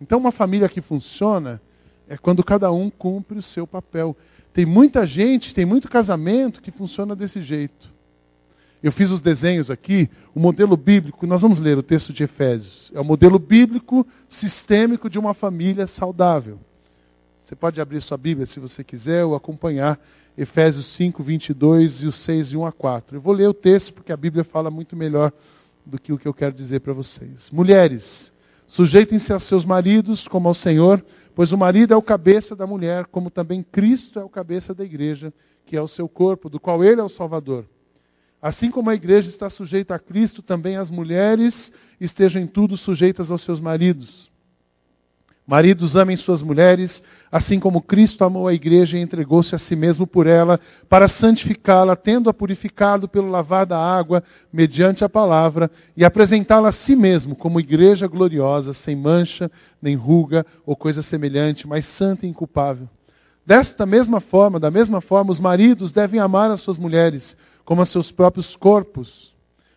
Então, 0.00 0.18
uma 0.18 0.32
família 0.32 0.66
que 0.66 0.80
funciona 0.80 1.60
é 2.08 2.16
quando 2.16 2.42
cada 2.42 2.72
um 2.72 2.88
cumpre 2.88 3.38
o 3.38 3.42
seu 3.42 3.66
papel. 3.66 4.16
Tem 4.50 4.64
muita 4.64 5.04
gente, 5.06 5.54
tem 5.54 5.66
muito 5.66 5.90
casamento 5.90 6.62
que 6.62 6.70
funciona 6.70 7.14
desse 7.14 7.42
jeito. 7.42 7.92
Eu 8.82 8.92
fiz 8.92 9.10
os 9.10 9.20
desenhos 9.20 9.70
aqui, 9.70 10.08
o 10.34 10.40
modelo 10.40 10.74
bíblico, 10.74 11.26
nós 11.26 11.42
vamos 11.42 11.60
ler 11.60 11.76
o 11.76 11.82
texto 11.82 12.14
de 12.14 12.22
Efésios. 12.22 12.90
É 12.94 12.98
o 12.98 13.04
modelo 13.04 13.38
bíblico 13.38 14.06
sistêmico 14.26 15.10
de 15.10 15.18
uma 15.18 15.34
família 15.34 15.86
saudável. 15.86 16.58
Você 17.44 17.54
pode 17.54 17.78
abrir 17.78 18.00
sua 18.00 18.16
Bíblia 18.16 18.46
se 18.46 18.58
você 18.58 18.82
quiser 18.82 19.26
ou 19.26 19.34
acompanhar 19.34 20.00
Efésios 20.34 20.86
5, 20.94 21.22
22 21.22 22.04
e 22.04 22.06
os 22.06 22.14
6 22.14 22.52
e 22.52 22.56
1 22.56 22.64
a 22.64 22.72
4. 22.72 23.18
Eu 23.18 23.20
vou 23.20 23.34
ler 23.34 23.50
o 23.50 23.52
texto 23.52 23.92
porque 23.92 24.12
a 24.12 24.16
Bíblia 24.16 24.44
fala 24.44 24.70
muito 24.70 24.96
melhor 24.96 25.30
do 25.84 25.98
que 25.98 26.12
o 26.12 26.18
que 26.18 26.28
eu 26.28 26.34
quero 26.34 26.54
dizer 26.54 26.80
para 26.80 26.92
vocês. 26.92 27.50
Mulheres, 27.50 28.32
sujeitem-se 28.66 29.32
a 29.32 29.38
seus 29.38 29.64
maridos 29.64 30.26
como 30.28 30.48
ao 30.48 30.54
Senhor, 30.54 31.04
pois 31.34 31.52
o 31.52 31.58
marido 31.58 31.94
é 31.94 31.96
o 31.96 32.02
cabeça 32.02 32.54
da 32.54 32.66
mulher, 32.66 33.06
como 33.06 33.30
também 33.30 33.62
Cristo 33.62 34.18
é 34.18 34.24
o 34.24 34.28
cabeça 34.28 34.74
da 34.74 34.84
igreja, 34.84 35.32
que 35.66 35.76
é 35.76 35.82
o 35.82 35.88
seu 35.88 36.08
corpo, 36.08 36.48
do 36.48 36.60
qual 36.60 36.84
ele 36.84 37.00
é 37.00 37.04
o 37.04 37.08
Salvador. 37.08 37.64
Assim 38.42 38.70
como 38.70 38.88
a 38.88 38.94
igreja 38.94 39.28
está 39.28 39.50
sujeita 39.50 39.94
a 39.94 39.98
Cristo, 39.98 40.42
também 40.42 40.76
as 40.76 40.90
mulheres 40.90 41.70
estejam 42.00 42.40
em 42.40 42.46
tudo 42.46 42.76
sujeitas 42.76 43.30
aos 43.30 43.42
seus 43.42 43.60
maridos. 43.60 44.30
Maridos, 45.46 45.96
amem 45.96 46.16
suas 46.16 46.42
mulheres, 46.42 47.02
assim 47.30 47.60
como 47.60 47.80
Cristo 47.80 48.24
amou 48.24 48.48
a 48.48 48.54
igreja 48.54 48.98
e 48.98 49.00
entregou-se 49.00 49.54
a 49.54 49.58
si 49.58 49.76
mesmo 49.76 50.06
por 50.06 50.26
ela, 50.26 50.58
para 50.88 51.06
santificá-la, 51.06 51.94
tendo-a 51.94 52.34
purificado 52.34 53.08
pelo 53.08 53.28
lavar 53.28 53.64
da 53.64 53.78
água, 53.78 54.22
mediante 54.52 55.04
a 55.04 55.08
palavra, 55.08 55.70
e 55.96 56.04
apresentá-la 56.04 56.70
a 56.70 56.72
si 56.72 56.96
mesmo 56.96 57.36
como 57.36 57.60
igreja 57.60 58.08
gloriosa, 58.08 58.72
sem 58.72 58.96
mancha, 58.96 59.50
nem 59.80 59.94
ruga 59.94 60.44
ou 60.66 60.74
coisa 60.74 61.02
semelhante, 61.02 61.68
mas 61.68 61.86
santa 61.86 62.26
e 62.26 62.28
inculpável. 62.28 62.88
Desta 63.46 63.86
mesma 63.86 64.20
forma, 64.20 64.60
da 64.60 64.70
mesma 64.70 65.00
forma, 65.00 65.32
os 65.32 65.40
maridos 65.40 65.92
devem 65.92 66.20
amar 66.20 66.50
as 66.50 66.60
suas 66.60 66.76
mulheres 66.76 67.36
como 67.64 67.82
a 67.82 67.84
seus 67.84 68.10
próprios 68.10 68.56
corpos. 68.56 69.32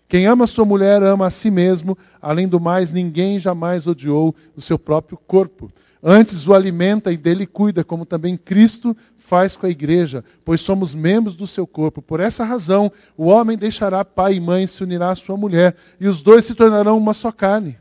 Quem 0.08 0.28
ama 0.28 0.46
sua 0.46 0.66
mulher 0.66 1.02
ama 1.02 1.28
a 1.28 1.32
si 1.32 1.50
mesmo, 1.50 1.98
além 2.22 2.48
do 2.48 2.60
mais, 2.60 2.92
ninguém 2.92 3.40
jamais 3.40 3.88
odiou 3.88 4.36
o 4.56 4.62
seu 4.62 4.78
próprio 4.78 5.18
corpo. 5.28 5.72
Antes 6.04 6.46
o 6.46 6.54
alimenta 6.54 7.14
e 7.14 7.18
dele 7.18 7.48
cuida, 7.48 7.82
como 7.82 8.06
também 8.06 8.36
Cristo 8.36 8.96
faz 9.20 9.56
com 9.56 9.66
a 9.66 9.70
igreja, 9.70 10.22
pois 10.44 10.60
somos 10.60 10.94
membros 10.94 11.34
do 11.38 11.48
seu 11.48 11.66
corpo. 11.66 12.02
Por 12.02 12.20
essa 12.20 12.44
razão, 12.44 12.92
o 13.16 13.28
homem 13.28 13.58
deixará 13.58 14.04
pai 14.04 14.34
e 14.34 14.40
mãe 14.42 14.66
e 14.66 14.68
se 14.68 14.84
unirá 14.84 15.12
à 15.12 15.16
sua 15.16 15.38
mulher, 15.38 15.78
e 16.02 16.08
os 16.08 16.22
dois 16.22 16.44
se 16.44 16.54
tornarão 16.54 16.98
uma 16.98 17.14
só 17.14 17.32
carne. 17.32 17.78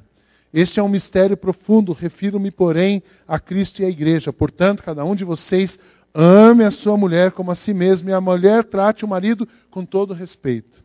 Este 0.54 0.78
é 0.78 0.82
um 0.82 0.88
mistério 0.88 1.36
profundo, 1.36 1.92
refiro-me, 1.92 2.52
porém, 2.52 3.02
a 3.26 3.40
Cristo 3.40 3.82
e 3.82 3.84
à 3.84 3.88
igreja. 3.88 4.32
Portanto, 4.32 4.84
cada 4.84 5.04
um 5.04 5.16
de 5.16 5.24
vocês 5.24 5.76
ame 6.14 6.62
a 6.62 6.70
sua 6.70 6.96
mulher 6.96 7.32
como 7.32 7.50
a 7.50 7.56
si 7.56 7.74
mesmo, 7.74 8.08
e 8.08 8.12
a 8.12 8.20
mulher 8.20 8.62
trate 8.62 9.04
o 9.04 9.08
marido 9.08 9.48
com 9.68 9.84
todo 9.84 10.14
respeito. 10.14 10.80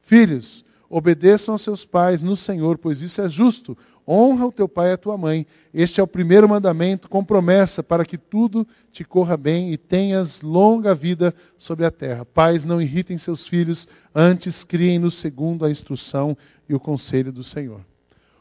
Filhos, 0.00 0.64
Obedeçam 0.94 1.54
aos 1.54 1.62
seus 1.62 1.86
pais 1.86 2.22
no 2.22 2.36
Senhor, 2.36 2.76
pois 2.76 3.00
isso 3.00 3.22
é 3.22 3.26
justo. 3.26 3.74
Honra 4.06 4.46
o 4.46 4.52
teu 4.52 4.68
pai 4.68 4.90
e 4.90 4.92
a 4.92 4.96
tua 4.96 5.16
mãe. 5.16 5.46
Este 5.72 6.00
é 6.00 6.02
o 6.02 6.08
primeiro 6.08 6.48
mandamento 6.48 7.08
com 7.08 7.24
promessa 7.24 7.82
para 7.82 8.04
que 8.04 8.18
tudo 8.18 8.66
te 8.90 9.04
corra 9.04 9.36
bem 9.36 9.72
e 9.72 9.76
tenhas 9.76 10.40
longa 10.40 10.94
vida 10.94 11.34
sobre 11.56 11.86
a 11.86 11.90
terra. 11.90 12.24
Pais, 12.24 12.64
não 12.64 12.82
irritem 12.82 13.16
seus 13.16 13.46
filhos, 13.46 13.86
antes 14.14 14.64
criem-nos 14.64 15.14
segundo 15.20 15.64
a 15.64 15.70
instrução 15.70 16.36
e 16.68 16.74
o 16.74 16.80
conselho 16.80 17.32
do 17.32 17.44
Senhor. 17.44 17.80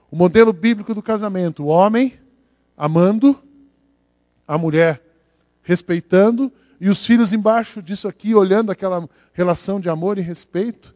O 0.09 0.15
modelo 0.15 0.51
bíblico 0.51 0.93
do 0.95 1.01
casamento: 1.01 1.63
o 1.63 1.67
homem 1.67 2.13
amando, 2.75 3.37
a 4.47 4.57
mulher 4.57 5.01
respeitando, 5.61 6.51
e 6.79 6.89
os 6.89 7.05
filhos 7.05 7.31
embaixo 7.31 7.81
disso 7.81 8.07
aqui, 8.07 8.33
olhando 8.33 8.71
aquela 8.71 9.07
relação 9.33 9.79
de 9.79 9.87
amor 9.87 10.17
e 10.17 10.21
respeito. 10.21 10.93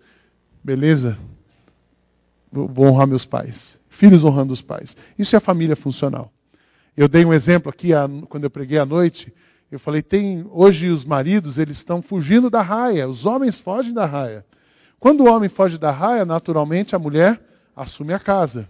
Beleza, 0.63 1.15
vou 2.51 2.87
honrar 2.87 3.05
meus 3.05 3.23
pais. 3.23 3.77
Filhos 3.95 4.23
honrando 4.23 4.53
os 4.53 4.61
pais. 4.61 4.95
Isso 5.17 5.35
é 5.35 5.39
família 5.39 5.75
funcional. 5.75 6.31
Eu 6.95 7.07
dei 7.07 7.25
um 7.25 7.33
exemplo 7.33 7.69
aqui 7.69 7.89
quando 8.29 8.43
eu 8.43 8.49
preguei 8.49 8.77
à 8.77 8.85
noite. 8.85 9.33
Eu 9.71 9.79
falei, 9.79 10.01
tem 10.01 10.45
hoje 10.51 10.89
os 10.89 11.05
maridos 11.05 11.57
eles 11.57 11.77
estão 11.77 12.01
fugindo 12.01 12.49
da 12.49 12.61
raia. 12.61 13.07
Os 13.07 13.25
homens 13.25 13.59
fogem 13.59 13.93
da 13.93 14.05
raia. 14.05 14.45
Quando 14.99 15.21
o 15.21 15.29
homem 15.29 15.49
foge 15.49 15.77
da 15.77 15.91
raia, 15.91 16.25
naturalmente 16.25 16.95
a 16.95 16.99
mulher 16.99 17.39
assume 17.75 18.13
a 18.13 18.19
casa. 18.19 18.67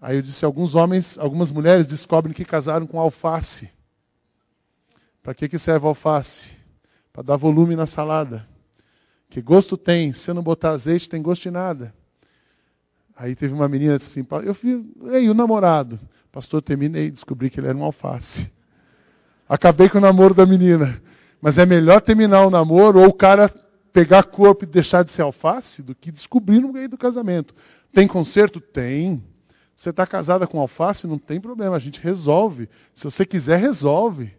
Aí 0.00 0.16
eu 0.16 0.22
disse, 0.22 0.44
alguns 0.44 0.74
homens, 0.74 1.18
algumas 1.18 1.50
mulheres 1.50 1.86
descobrem 1.86 2.34
que 2.34 2.44
casaram 2.44 2.86
com 2.86 2.98
alface. 2.98 3.70
Para 5.22 5.34
que, 5.34 5.48
que 5.48 5.58
serve 5.58 5.86
alface? 5.86 6.50
Para 7.12 7.22
dar 7.22 7.36
volume 7.36 7.76
na 7.76 7.86
salada. 7.86 8.46
Que 9.28 9.40
gosto 9.40 9.76
tem? 9.76 10.12
Se 10.12 10.32
não 10.32 10.42
botar 10.42 10.70
azeite, 10.70 11.08
tem 11.08 11.22
gosto 11.22 11.42
de 11.42 11.50
nada. 11.50 11.94
Aí 13.20 13.36
teve 13.36 13.52
uma 13.52 13.68
menina 13.68 13.96
assim, 13.96 14.26
eu 14.44 14.54
fiz, 14.54 14.82
ei, 15.12 15.28
o 15.28 15.34
namorado. 15.34 16.00
Pastor, 16.32 16.62
terminei, 16.62 17.10
descobri 17.10 17.50
que 17.50 17.60
ele 17.60 17.66
era 17.66 17.76
um 17.76 17.84
alface. 17.84 18.50
Acabei 19.46 19.90
com 19.90 19.98
o 19.98 20.00
namoro 20.00 20.32
da 20.32 20.46
menina. 20.46 21.02
Mas 21.38 21.58
é 21.58 21.66
melhor 21.66 22.00
terminar 22.00 22.46
o 22.46 22.50
namoro 22.50 22.98
ou 22.98 23.08
o 23.08 23.12
cara 23.12 23.52
pegar 23.92 24.22
corpo 24.22 24.64
e 24.64 24.66
deixar 24.66 25.04
de 25.04 25.12
ser 25.12 25.20
alface 25.20 25.82
do 25.82 25.94
que 25.94 26.10
descobrir 26.10 26.60
no 26.60 26.72
meio 26.72 26.88
do 26.88 26.96
casamento. 26.96 27.54
Tem 27.92 28.08
conserto? 28.08 28.58
Tem. 28.58 29.22
Você 29.76 29.90
está 29.90 30.06
casada 30.06 30.46
com 30.46 30.58
alface? 30.58 31.06
Não 31.06 31.18
tem 31.18 31.38
problema, 31.38 31.76
a 31.76 31.80
gente 31.80 32.00
resolve. 32.00 32.70
Se 32.94 33.04
você 33.04 33.26
quiser, 33.26 33.58
resolve. 33.58 34.32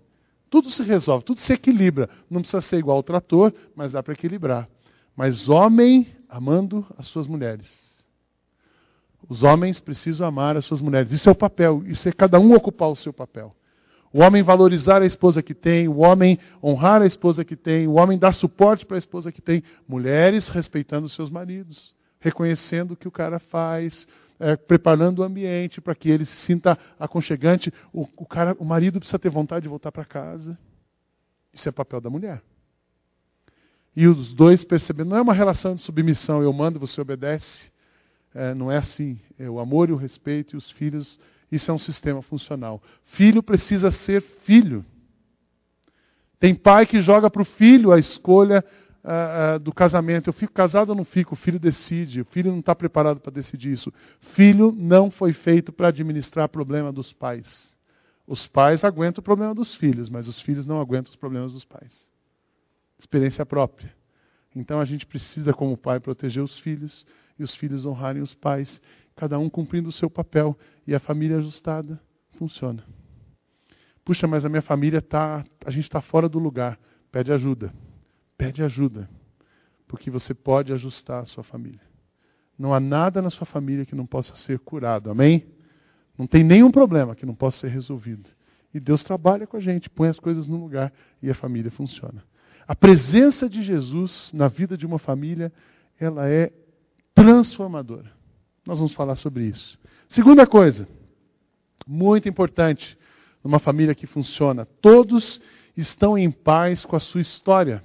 Tudo 0.50 0.71
se 0.71 0.81
resolve, 0.81 1.23
tudo 1.23 1.39
se 1.39 1.53
equilibra. 1.53 2.09
Não 2.27 2.41
precisa 2.41 2.61
ser 2.61 2.77
igual 2.77 2.97
ao 2.97 3.03
trator, 3.03 3.53
mas 3.75 3.91
dá 3.91 4.01
para 4.01 4.13
equilibrar. 4.13 4.67
Mas 5.15 5.50
homem 5.50 6.07
amando 6.27 6.83
as 6.97 7.05
suas 7.05 7.27
mulheres. 7.27 7.90
Os 9.29 9.43
homens 9.43 9.79
precisam 9.79 10.27
amar 10.27 10.57
as 10.57 10.65
suas 10.65 10.81
mulheres. 10.81 11.11
Isso 11.11 11.29
é 11.29 11.31
o 11.31 11.35
papel. 11.35 11.83
Isso 11.85 12.07
é 12.07 12.11
cada 12.11 12.39
um 12.39 12.53
ocupar 12.53 12.89
o 12.89 12.95
seu 12.95 13.13
papel. 13.13 13.55
O 14.13 14.19
homem 14.19 14.43
valorizar 14.43 15.01
a 15.01 15.05
esposa 15.05 15.41
que 15.41 15.53
tem, 15.53 15.87
o 15.87 15.99
homem 15.99 16.37
honrar 16.61 17.01
a 17.01 17.05
esposa 17.05 17.45
que 17.45 17.55
tem, 17.55 17.87
o 17.87 17.93
homem 17.93 18.19
dar 18.19 18.33
suporte 18.33 18.85
para 18.85 18.97
a 18.97 18.99
esposa 18.99 19.31
que 19.31 19.41
tem. 19.41 19.63
Mulheres 19.87 20.49
respeitando 20.49 21.07
seus 21.07 21.29
maridos, 21.29 21.95
reconhecendo 22.19 22.91
o 22.91 22.97
que 22.97 23.07
o 23.07 23.11
cara 23.11 23.39
faz, 23.39 24.05
é, 24.37 24.57
preparando 24.57 25.19
o 25.19 25.23
ambiente 25.23 25.79
para 25.79 25.95
que 25.95 26.09
ele 26.09 26.25
se 26.25 26.35
sinta 26.35 26.77
aconchegante. 26.99 27.71
O, 27.93 28.05
o, 28.17 28.25
cara, 28.25 28.53
o 28.59 28.65
marido 28.65 28.99
precisa 28.99 29.19
ter 29.19 29.29
vontade 29.29 29.63
de 29.63 29.69
voltar 29.69 29.93
para 29.93 30.03
casa. 30.03 30.57
Isso 31.53 31.69
é 31.69 31.71
papel 31.71 32.01
da 32.01 32.09
mulher. 32.09 32.41
E 33.95 34.07
os 34.07 34.33
dois 34.33 34.63
percebendo, 34.63 35.11
não 35.11 35.17
é 35.17 35.21
uma 35.21 35.33
relação 35.33 35.75
de 35.75 35.83
submissão, 35.83 36.41
eu 36.41 36.51
mando, 36.51 36.79
você 36.79 36.99
obedece 36.99 37.70
é, 38.33 38.53
não 38.53 38.71
é 38.71 38.77
assim. 38.77 39.19
É 39.38 39.50
o 39.50 39.59
amor 39.59 39.89
e 39.89 39.93
o 39.93 39.97
respeito 39.97 40.55
e 40.55 40.57
os 40.57 40.71
filhos, 40.71 41.19
isso 41.51 41.69
é 41.69 41.73
um 41.73 41.79
sistema 41.79 42.21
funcional. 42.21 42.81
Filho 43.05 43.43
precisa 43.43 43.91
ser 43.91 44.21
filho. 44.21 44.85
Tem 46.39 46.55
pai 46.55 46.85
que 46.85 47.01
joga 47.01 47.29
para 47.29 47.41
o 47.41 47.45
filho 47.45 47.91
a 47.91 48.00
escolha 48.00 48.63
uh, 49.03 49.55
uh, 49.55 49.59
do 49.59 49.73
casamento. 49.73 50.27
Eu 50.27 50.33
fico 50.33 50.53
casado 50.53 50.89
ou 50.89 50.95
não 50.95 51.05
fico? 51.05 51.33
O 51.33 51.38
filho 51.38 51.59
decide. 51.59 52.21
O 52.21 52.25
filho 52.25 52.51
não 52.51 52.59
está 52.59 52.73
preparado 52.73 53.19
para 53.19 53.31
decidir 53.31 53.71
isso. 53.71 53.93
Filho 54.33 54.71
não 54.75 55.11
foi 55.11 55.33
feito 55.33 55.71
para 55.71 55.89
administrar 55.89 56.50
problema 56.50 56.91
dos 56.91 57.13
pais. 57.13 57.75
Os 58.25 58.47
pais 58.47 58.83
aguentam 58.83 59.21
o 59.21 59.23
problema 59.23 59.53
dos 59.53 59.75
filhos, 59.75 60.09
mas 60.09 60.27
os 60.27 60.41
filhos 60.41 60.65
não 60.65 60.79
aguentam 60.79 61.09
os 61.09 61.15
problemas 61.15 61.51
dos 61.51 61.65
pais. 61.65 61.93
Experiência 62.97 63.45
própria. 63.45 63.93
Então 64.55 64.79
a 64.79 64.85
gente 64.85 65.05
precisa, 65.05 65.53
como 65.53 65.77
pai, 65.77 66.00
proteger 66.00 66.41
os 66.41 66.57
filhos 66.59 67.05
e 67.38 67.43
os 67.43 67.55
filhos 67.55 67.85
honrarem 67.85 68.21
os 68.21 68.33
pais, 68.33 68.81
cada 69.15 69.38
um 69.39 69.50
cumprindo 69.50 69.89
o 69.89 69.91
seu 69.91 70.09
papel 70.09 70.57
e 70.85 70.95
a 70.95 71.00
família 71.00 71.38
ajustada 71.38 72.00
funciona. 72.33 72.83
Puxa, 74.03 74.27
mas 74.27 74.43
a 74.43 74.50
minha 74.50 74.61
família 74.61 74.97
está, 74.97 75.43
a 75.65 75.71
gente 75.71 75.83
está 75.83 76.01
fora 76.01 76.27
do 76.27 76.39
lugar. 76.39 76.79
Pede 77.11 77.31
ajuda. 77.31 77.73
Pede 78.38 78.63
ajuda. 78.63 79.09
Porque 79.88 80.09
você 80.09 80.33
pode 80.33 80.73
ajustar 80.73 81.21
a 81.21 81.25
sua 81.25 81.43
família. 81.43 81.81
Não 82.57 82.73
há 82.73 82.79
nada 82.79 83.21
na 83.21 83.29
sua 83.29 83.45
família 83.45 83.85
que 83.85 83.95
não 83.95 84.05
possa 84.05 84.35
ser 84.35 84.59
curado. 84.59 85.09
Amém? 85.09 85.45
Não 86.17 86.27
tem 86.27 86.43
nenhum 86.43 86.71
problema 86.71 87.15
que 87.15 87.25
não 87.25 87.35
possa 87.35 87.59
ser 87.59 87.69
resolvido. 87.69 88.29
E 88.73 88.79
Deus 88.79 89.03
trabalha 89.03 89.45
com 89.45 89.57
a 89.57 89.59
gente, 89.59 89.89
põe 89.89 90.07
as 90.07 90.19
coisas 90.19 90.47
no 90.47 90.57
lugar 90.57 90.93
e 91.21 91.29
a 91.29 91.35
família 91.35 91.69
funciona. 91.69 92.23
A 92.67 92.75
presença 92.75 93.50
de 93.50 93.61
Jesus 93.61 94.31
na 94.33 94.47
vida 94.47 94.77
de 94.77 94.85
uma 94.85 94.97
família, 94.97 95.51
ela 96.00 96.29
é 96.29 96.51
transformadora. 97.13 98.11
Nós 98.65 98.77
vamos 98.77 98.93
falar 98.93 99.15
sobre 99.15 99.45
isso. 99.45 99.77
Segunda 100.07 100.45
coisa, 100.45 100.87
muito 101.87 102.29
importante 102.29 102.97
numa 103.43 103.59
família 103.59 103.95
que 103.95 104.05
funciona: 104.05 104.65
todos 104.65 105.41
estão 105.75 106.17
em 106.17 106.29
paz 106.29 106.85
com 106.85 106.95
a 106.95 106.99
sua 106.99 107.21
história. 107.21 107.83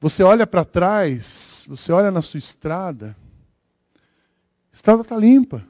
Você 0.00 0.22
olha 0.22 0.46
para 0.46 0.64
trás, 0.64 1.64
você 1.68 1.92
olha 1.92 2.10
na 2.10 2.22
sua 2.22 2.38
estrada, 2.38 3.16
a 4.72 4.76
estrada 4.76 5.02
está 5.02 5.16
limpa. 5.16 5.66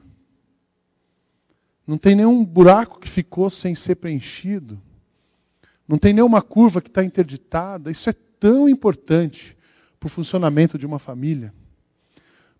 Não 1.87 1.97
tem 1.97 2.15
nenhum 2.15 2.43
buraco 2.43 2.99
que 2.99 3.09
ficou 3.09 3.49
sem 3.49 3.73
ser 3.73 3.95
preenchido. 3.95 4.81
Não 5.87 5.97
tem 5.97 6.13
nenhuma 6.13 6.41
curva 6.41 6.81
que 6.81 6.89
está 6.89 7.01
interditada. 7.01 7.89
Isso 7.89 8.09
é 8.09 8.13
tão 8.13 8.67
importante 8.67 9.56
para 10.07 10.11
o 10.11 10.15
funcionamento 10.15 10.77
de 10.77 10.85
uma 10.85 10.99
família. 10.99 11.53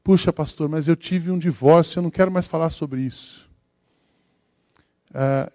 Puxa, 0.03 0.31
pastor, 0.31 0.69
mas 0.69 0.87
eu 0.87 0.95
tive 0.95 1.31
um 1.31 1.39
divórcio, 1.39 1.99
eu 1.99 2.03
não 2.03 2.11
quero 2.11 2.31
mais 2.31 2.45
falar 2.45 2.69
sobre 2.69 3.01
isso. 3.01 3.47
Uh, 5.11 5.51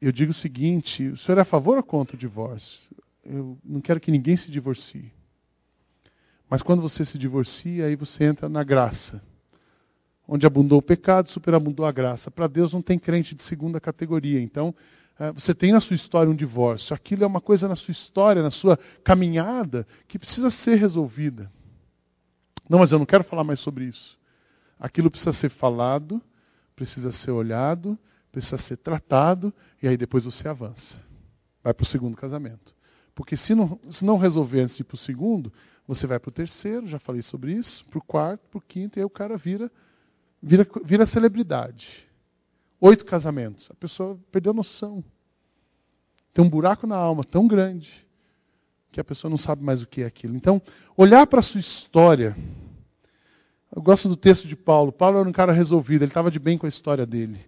eu 0.00 0.12
digo 0.12 0.30
o 0.30 0.34
seguinte: 0.34 1.08
o 1.08 1.16
senhor 1.16 1.38
é 1.38 1.40
a 1.40 1.46
favor 1.46 1.76
ou 1.76 1.82
contra 1.82 2.14
o 2.14 2.18
divórcio? 2.18 2.80
Eu 3.24 3.58
não 3.64 3.80
quero 3.80 4.00
que 4.00 4.10
ninguém 4.10 4.36
se 4.36 4.50
divorcie. 4.50 5.10
Mas 6.48 6.62
quando 6.62 6.82
você 6.82 7.04
se 7.04 7.16
divorcia, 7.16 7.86
aí 7.86 7.96
você 7.96 8.24
entra 8.24 8.48
na 8.48 8.62
graça. 8.62 9.22
Onde 10.28 10.46
abundou 10.46 10.78
o 10.78 10.82
pecado, 10.82 11.30
superabundou 11.30 11.84
a 11.84 11.92
graça. 11.92 12.30
Para 12.30 12.46
Deus 12.46 12.72
não 12.72 12.82
tem 12.82 12.98
crente 12.98 13.34
de 13.34 13.42
segunda 13.42 13.80
categoria. 13.80 14.40
Então, 14.40 14.74
você 15.34 15.54
tem 15.54 15.72
na 15.72 15.80
sua 15.80 15.94
história 15.94 16.30
um 16.30 16.34
divórcio. 16.34 16.94
Aquilo 16.94 17.24
é 17.24 17.26
uma 17.26 17.40
coisa 17.40 17.68
na 17.68 17.76
sua 17.76 17.92
história, 17.92 18.42
na 18.42 18.50
sua 18.50 18.78
caminhada, 19.04 19.86
que 20.08 20.18
precisa 20.18 20.50
ser 20.50 20.76
resolvida. 20.76 21.50
Não, 22.68 22.78
mas 22.78 22.92
eu 22.92 22.98
não 22.98 23.06
quero 23.06 23.24
falar 23.24 23.44
mais 23.44 23.60
sobre 23.60 23.84
isso. 23.84 24.18
Aquilo 24.78 25.10
precisa 25.10 25.32
ser 25.32 25.50
falado, 25.50 26.20
precisa 26.74 27.12
ser 27.12 27.30
olhado, 27.30 27.98
precisa 28.32 28.58
ser 28.58 28.76
tratado, 28.76 29.54
e 29.80 29.86
aí 29.86 29.96
depois 29.96 30.24
você 30.24 30.48
avança. 30.48 30.96
Vai 31.62 31.72
para 31.72 31.84
o 31.84 31.86
segundo 31.86 32.16
casamento. 32.16 32.74
Porque 33.14 33.36
se 33.36 33.54
não, 33.54 33.78
se 33.90 34.04
não 34.04 34.18
resolver 34.18 34.62
antes 34.62 34.76
de 34.76 34.82
ir 34.82 34.84
para 34.84 34.96
o 34.96 34.98
segundo, 34.98 35.52
você 35.86 36.06
vai 36.06 36.18
para 36.18 36.30
o 36.30 36.32
terceiro, 36.32 36.88
já 36.88 36.98
falei 36.98 37.22
sobre 37.22 37.52
isso, 37.52 37.84
para 37.86 37.98
o 37.98 38.02
quarto, 38.02 38.48
para 38.48 38.58
o 38.58 38.60
quinto, 38.60 38.98
e 38.98 39.00
aí 39.00 39.04
o 39.04 39.10
cara 39.10 39.36
vira, 39.36 39.70
vira, 40.42 40.66
vira 40.84 41.06
celebridade. 41.06 42.08
Oito 42.84 43.06
casamentos. 43.06 43.66
A 43.70 43.74
pessoa 43.74 44.20
perdeu 44.30 44.52
a 44.52 44.56
noção. 44.56 45.02
Tem 46.34 46.44
um 46.44 46.50
buraco 46.50 46.86
na 46.86 46.94
alma 46.94 47.24
tão 47.24 47.48
grande 47.48 47.90
que 48.92 49.00
a 49.00 49.04
pessoa 49.04 49.30
não 49.30 49.38
sabe 49.38 49.64
mais 49.64 49.80
o 49.80 49.86
que 49.86 50.02
é 50.02 50.04
aquilo. 50.04 50.36
Então, 50.36 50.60
olhar 50.94 51.26
para 51.26 51.38
a 51.38 51.42
sua 51.42 51.60
história. 51.60 52.36
Eu 53.74 53.80
gosto 53.80 54.06
do 54.06 54.16
texto 54.16 54.46
de 54.46 54.54
Paulo. 54.54 54.92
Paulo 54.92 55.18
era 55.18 55.26
um 55.26 55.32
cara 55.32 55.50
resolvido, 55.50 56.02
ele 56.02 56.10
estava 56.10 56.30
de 56.30 56.38
bem 56.38 56.58
com 56.58 56.66
a 56.66 56.68
história 56.68 57.06
dele. 57.06 57.40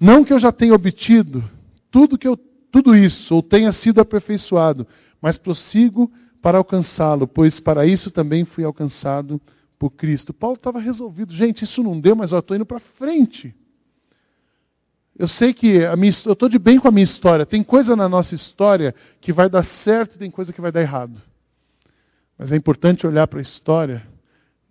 Não 0.00 0.24
que 0.24 0.32
eu 0.32 0.38
já 0.38 0.50
tenha 0.50 0.72
obtido 0.72 1.44
tudo, 1.90 2.16
que 2.16 2.26
eu, 2.26 2.34
tudo 2.72 2.96
isso, 2.96 3.34
ou 3.34 3.42
tenha 3.42 3.74
sido 3.74 4.00
aperfeiçoado, 4.00 4.86
mas 5.20 5.36
prossigo 5.36 6.10
para 6.40 6.56
alcançá-lo, 6.56 7.28
pois 7.28 7.60
para 7.60 7.84
isso 7.84 8.10
também 8.10 8.46
fui 8.46 8.64
alcançado 8.64 9.42
por 9.78 9.90
Cristo. 9.90 10.32
Paulo 10.32 10.56
estava 10.56 10.80
resolvido. 10.80 11.34
Gente, 11.34 11.64
isso 11.64 11.82
não 11.82 12.00
deu, 12.00 12.16
mas 12.16 12.32
eu 12.32 12.38
estou 12.38 12.56
indo 12.56 12.64
para 12.64 12.80
frente. 12.80 13.54
Eu 15.20 15.28
sei 15.28 15.52
que 15.52 15.84
a 15.84 15.94
minha, 15.96 16.10
eu 16.24 16.32
estou 16.32 16.48
de 16.48 16.58
bem 16.58 16.80
com 16.80 16.88
a 16.88 16.90
minha 16.90 17.04
história. 17.04 17.44
Tem 17.44 17.62
coisa 17.62 17.94
na 17.94 18.08
nossa 18.08 18.34
história 18.34 18.94
que 19.20 19.34
vai 19.34 19.50
dar 19.50 19.62
certo 19.62 20.14
e 20.14 20.18
tem 20.18 20.30
coisa 20.30 20.50
que 20.50 20.62
vai 20.62 20.72
dar 20.72 20.80
errado. 20.80 21.20
Mas 22.38 22.50
é 22.50 22.56
importante 22.56 23.06
olhar 23.06 23.26
para 23.26 23.38
a 23.38 23.42
história. 23.42 24.02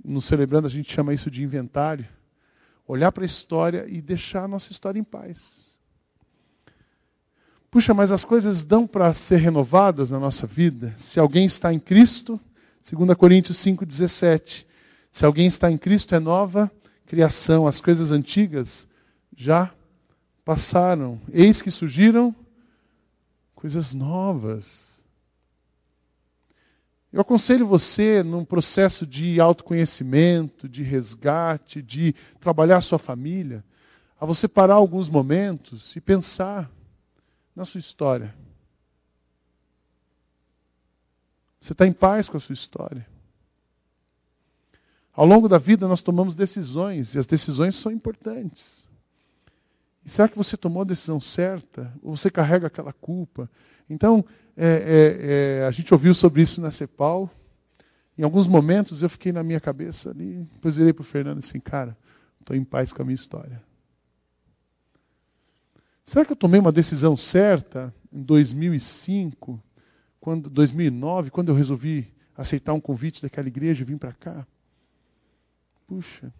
No 0.03 0.23
Celebrando, 0.23 0.65
a 0.65 0.71
gente 0.71 0.91
chama 0.91 1.13
isso 1.13 1.29
de 1.29 1.43
inventário. 1.43 2.03
Olhar 2.87 3.11
para 3.11 3.23
a 3.23 3.27
história 3.27 3.85
e 3.87 4.01
deixar 4.01 4.45
a 4.45 4.47
nossa 4.47 4.71
história 4.71 4.99
em 4.99 5.03
paz. 5.03 5.39
Puxa, 7.69 7.93
mas 7.93 8.11
as 8.11 8.25
coisas 8.25 8.65
dão 8.65 8.87
para 8.87 9.13
ser 9.13 9.37
renovadas 9.37 10.09
na 10.09 10.19
nossa 10.19 10.47
vida? 10.47 10.95
Se 10.97 11.19
alguém 11.19 11.45
está 11.45 11.71
em 11.71 11.79
Cristo, 11.79 12.39
2 12.91 13.15
Coríntios 13.15 13.63
5,17. 13.63 14.65
Se 15.11 15.23
alguém 15.23 15.45
está 15.45 15.69
em 15.69 15.77
Cristo, 15.77 16.15
é 16.15 16.19
nova 16.19 16.71
criação. 17.05 17.67
As 17.67 17.79
coisas 17.79 18.11
antigas 18.11 18.89
já 19.37 19.71
passaram. 20.49 21.21
Eis 21.31 21.61
que 21.61 21.69
surgiram 21.69 22.35
coisas 23.53 23.93
novas. 23.93 24.67
Eu 27.13 27.21
aconselho 27.21 27.67
você, 27.67 28.23
num 28.23 28.43
processo 28.43 29.05
de 29.05 29.39
autoconhecimento, 29.39 30.67
de 30.67 30.81
resgate, 30.81 31.83
de 31.83 32.15
trabalhar 32.39 32.81
sua 32.81 32.97
família, 32.97 33.63
a 34.19 34.25
você 34.25 34.47
parar 34.47 34.73
alguns 34.73 35.07
momentos 35.07 35.95
e 35.95 36.01
pensar 36.01 36.67
na 37.55 37.63
sua 37.63 37.79
história? 37.79 38.33
Você 41.61 41.73
está 41.73 41.85
em 41.85 41.93
paz 41.93 42.27
com 42.27 42.37
a 42.37 42.39
sua 42.39 42.53
história? 42.53 43.05
Ao 45.13 45.27
longo 45.27 45.47
da 45.47 45.59
vida 45.59 45.87
nós 45.87 46.01
tomamos 46.01 46.33
decisões 46.33 47.13
e 47.13 47.19
as 47.19 47.27
decisões 47.27 47.75
são 47.75 47.91
importantes. 47.91 48.88
Será 50.09 50.27
que 50.27 50.37
você 50.37 50.57
tomou 50.57 50.81
a 50.81 50.85
decisão 50.85 51.19
certa? 51.19 51.93
Ou 52.01 52.17
você 52.17 52.29
carrega 52.29 52.67
aquela 52.67 52.91
culpa? 52.91 53.49
Então, 53.89 54.25
é, 54.57 54.67
é, 54.67 55.61
é, 55.61 55.65
a 55.65 55.71
gente 55.71 55.93
ouviu 55.93 56.13
sobre 56.13 56.41
isso 56.41 56.59
na 56.59 56.71
CEPAL. 56.71 57.29
Em 58.17 58.23
alguns 58.23 58.47
momentos 58.47 59.01
eu 59.01 59.09
fiquei 59.09 59.31
na 59.31 59.43
minha 59.43 59.59
cabeça 59.59 60.09
ali, 60.09 60.43
depois 60.53 60.75
virei 60.75 60.91
para 60.91 61.01
o 61.03 61.05
Fernando 61.05 61.37
assim, 61.39 61.59
cara, 61.59 61.97
estou 62.39 62.55
em 62.55 62.63
paz 62.63 62.91
com 62.91 63.01
a 63.01 63.05
minha 63.05 63.15
história. 63.15 63.61
Será 66.07 66.25
que 66.25 66.31
eu 66.31 66.35
tomei 66.35 66.59
uma 66.59 66.71
decisão 66.71 67.15
certa 67.15 67.93
em 68.11 68.21
2005, 68.23 69.61
quando 70.19 70.49
2009, 70.49 71.29
quando 71.29 71.49
eu 71.49 71.55
resolvi 71.55 72.11
aceitar 72.35 72.73
um 72.73 72.81
convite 72.81 73.21
daquela 73.21 73.47
igreja 73.47 73.83
e 73.83 73.85
vim 73.85 73.97
para 73.97 74.11
cá? 74.13 74.45
Puxa. 75.87 76.33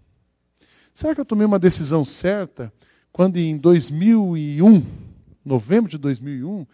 Será 0.96 1.14
que 1.14 1.22
eu 1.22 1.26
tomei 1.26 1.46
uma 1.46 1.60
decisão 1.60 2.04
certa 2.04 2.74
quando 3.12 3.38
em 3.38 3.58
2001, 3.58 4.86
novembro 5.44 5.90
de 5.90 5.98
2001, 5.98 6.66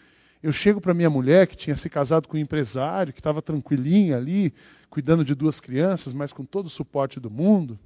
eu 0.44 0.52
chego 0.52 0.80
para 0.80 0.94
minha 0.94 1.10
mulher 1.10 1.48
que 1.48 1.56
tinha 1.56 1.76
se 1.76 1.90
casado 1.90 2.28
com 2.28 2.38
um 2.38 2.40
empresário, 2.40 3.14
que 3.14 3.20
estava 3.20 3.42
tranquilinha 3.42 4.18
ali, 4.18 4.54
cuidando 4.90 5.26
de 5.26 5.34
duas 5.34 5.60
crianças, 5.60 6.14
mas 6.14 6.32
com 6.32 6.44
todo 6.44 6.68
o 6.68 6.70
suporte 6.70 7.20
do 7.20 7.32
mundo, 7.32 7.80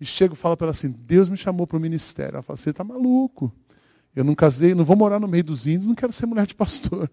e 0.00 0.04
chego 0.04 0.34
e 0.34 0.36
falo 0.36 0.56
para 0.56 0.66
ela 0.66 0.72
assim: 0.72 0.90
Deus 0.90 1.28
me 1.28 1.36
chamou 1.36 1.66
para 1.66 1.78
o 1.78 1.80
ministério. 1.80 2.34
Ela 2.34 2.42
fala: 2.42 2.56
Você 2.56 2.70
está 2.70 2.84
maluco? 2.84 3.52
Eu 4.14 4.24
não 4.24 4.34
casei, 4.34 4.74
não 4.74 4.84
vou 4.84 4.96
morar 4.96 5.18
no 5.18 5.28
meio 5.28 5.44
dos 5.44 5.66
índios, 5.66 5.86
não 5.86 5.94
quero 5.94 6.12
ser 6.12 6.26
mulher 6.26 6.46
de 6.46 6.54
pastor. 6.54 7.10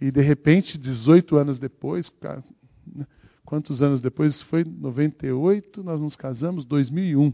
E 0.00 0.10
de 0.10 0.20
repente, 0.20 0.76
18 0.76 1.36
anos 1.36 1.58
depois, 1.58 2.12
né, 2.94 3.06
quantos 3.44 3.82
anos 3.82 4.02
depois? 4.02 4.42
Foi 4.42 4.64
98, 4.64 5.82
nós 5.82 6.00
nos 6.00 6.16
casamos, 6.16 6.64
2001 6.64 7.32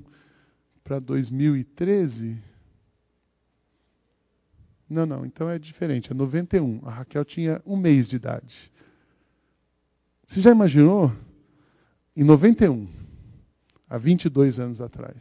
para 0.87 1.01
2013. 1.01 2.38
Não, 4.88 5.05
não, 5.05 5.27
então 5.27 5.51
é 5.51 5.59
diferente, 5.59 6.12
é 6.12 6.14
91. 6.14 6.81
A 6.87 6.90
Raquel 6.92 7.25
tinha 7.25 7.61
um 7.66 7.77
mês 7.77 8.09
de 8.09 8.14
idade. 8.14 8.70
Você 10.29 10.40
já 10.40 10.53
imaginou? 10.53 11.12
Em 12.16 12.22
91, 12.22 12.88
há 13.90 13.99
22 13.99 14.61
anos 14.61 14.81
atrás. 14.81 15.16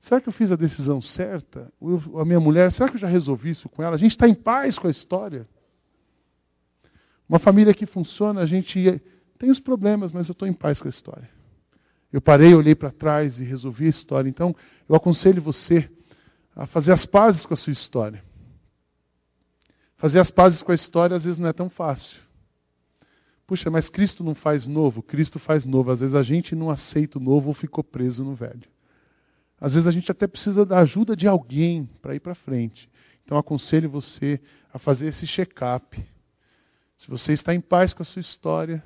Será 0.00 0.20
que 0.20 0.28
eu 0.28 0.32
fiz 0.32 0.50
a 0.50 0.56
decisão 0.56 1.00
certa? 1.00 1.70
Eu, 1.80 2.18
a 2.18 2.24
minha 2.24 2.40
mulher, 2.40 2.72
será 2.72 2.88
que 2.88 2.96
eu 2.96 3.00
já 3.00 3.06
resolvi 3.06 3.50
isso 3.50 3.68
com 3.68 3.82
ela? 3.82 3.94
A 3.94 3.98
gente 3.98 4.12
está 4.12 4.26
em 4.26 4.34
paz 4.34 4.78
com 4.78 4.88
a 4.88 4.90
história. 4.90 5.46
Uma 7.28 7.38
família 7.38 7.74
que 7.74 7.84
funciona, 7.84 8.40
a 8.40 8.46
gente 8.46 9.00
tem 9.38 9.50
os 9.50 9.60
problemas, 9.60 10.10
mas 10.10 10.26
eu 10.26 10.32
estou 10.32 10.48
em 10.48 10.54
paz 10.54 10.80
com 10.80 10.88
a 10.88 10.90
história. 10.90 11.41
Eu 12.12 12.20
parei, 12.20 12.54
olhei 12.54 12.74
para 12.74 12.90
trás 12.90 13.40
e 13.40 13.44
resolvi 13.44 13.86
a 13.86 13.90
história. 13.90 14.28
Então, 14.28 14.54
eu 14.88 14.94
aconselho 14.94 15.40
você 15.40 15.90
a 16.54 16.66
fazer 16.66 16.92
as 16.92 17.06
pazes 17.06 17.46
com 17.46 17.54
a 17.54 17.56
sua 17.56 17.72
história. 17.72 18.22
Fazer 19.96 20.18
as 20.18 20.30
pazes 20.30 20.62
com 20.62 20.72
a 20.72 20.74
história 20.74 21.16
às 21.16 21.24
vezes 21.24 21.38
não 21.38 21.48
é 21.48 21.52
tão 21.52 21.70
fácil. 21.70 22.20
Puxa, 23.46 23.70
mas 23.70 23.88
Cristo 23.88 24.22
não 24.22 24.34
faz 24.34 24.66
novo? 24.66 25.02
Cristo 25.02 25.38
faz 25.38 25.64
novo. 25.64 25.90
Às 25.90 26.00
vezes 26.00 26.14
a 26.14 26.22
gente 26.22 26.54
não 26.54 26.70
aceita 26.70 27.18
o 27.18 27.22
novo 27.22 27.48
ou 27.48 27.54
ficou 27.54 27.82
preso 27.82 28.24
no 28.24 28.34
velho. 28.34 28.68
Às 29.60 29.74
vezes 29.74 29.86
a 29.86 29.92
gente 29.92 30.10
até 30.10 30.26
precisa 30.26 30.66
da 30.66 30.80
ajuda 30.80 31.14
de 31.14 31.28
alguém 31.28 31.88
para 32.02 32.14
ir 32.14 32.20
para 32.20 32.34
frente. 32.34 32.90
Então 33.24 33.38
aconselho 33.38 33.88
você 33.88 34.40
a 34.72 34.78
fazer 34.78 35.06
esse 35.06 35.26
check-up. 35.26 36.04
Se 36.98 37.08
você 37.08 37.32
está 37.32 37.54
em 37.54 37.60
paz 37.60 37.92
com 37.92 38.02
a 38.02 38.06
sua 38.06 38.20
história, 38.20 38.82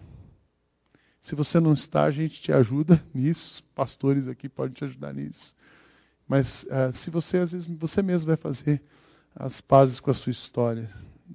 se 1.26 1.34
você 1.34 1.58
não 1.58 1.72
está, 1.72 2.04
a 2.04 2.10
gente 2.10 2.40
te 2.40 2.52
ajuda 2.52 3.02
nisso. 3.12 3.62
Pastores 3.74 4.28
aqui 4.28 4.48
podem 4.48 4.72
te 4.72 4.84
ajudar 4.84 5.12
nisso. 5.12 5.54
Mas 6.28 6.64
uh, 6.64 6.94
se 6.94 7.10
você, 7.10 7.38
às 7.38 7.52
vezes, 7.52 7.66
você 7.66 8.00
mesmo 8.00 8.28
vai 8.28 8.36
fazer 8.36 8.80
as 9.34 9.60
pazes 9.60 9.98
com 9.98 10.10
a 10.10 10.14
sua 10.14 10.30
história, 10.30 10.88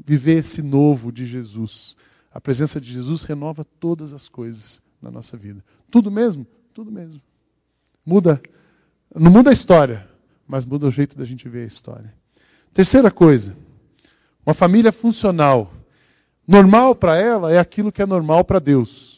viver 0.06 0.39
esse 0.39 0.62
novo 0.62 1.12
de 1.12 1.25
Jesus. 1.25 1.95
A 2.34 2.39
presença 2.39 2.80
de 2.80 2.91
Jesus 2.91 3.23
renova 3.23 3.65
todas 3.80 4.13
as 4.13 4.30
coisas 4.30 4.82
na 5.01 5.12
nossa 5.12 5.36
vida. 5.36 5.63
Tudo 5.89 6.10
mesmo? 6.10 6.47
Tudo 6.73 6.89
mesmo. 6.89 7.21
Muda 8.06 8.41
não 9.13 9.30
muda 9.30 9.49
a 9.49 9.54
história, 9.54 10.08
mas 10.47 10.65
muda 10.65 10.88
o 10.88 10.91
jeito 10.91 11.17
da 11.17 11.25
gente 11.25 11.47
ver 11.49 11.63
a 11.63 11.67
história. 11.67 12.13
Terceira 12.73 13.12
coisa, 13.12 13.56
uma 14.45 14.54
família 14.54 14.93
funcional. 14.93 15.73
Normal 16.47 16.95
para 16.95 17.17
ela 17.17 17.51
é 17.51 17.60
aquilo 17.60 17.91
que 17.91 18.01
é 18.01 18.06
normal 18.06 18.45
para 18.45 18.58
Deus. 18.58 19.11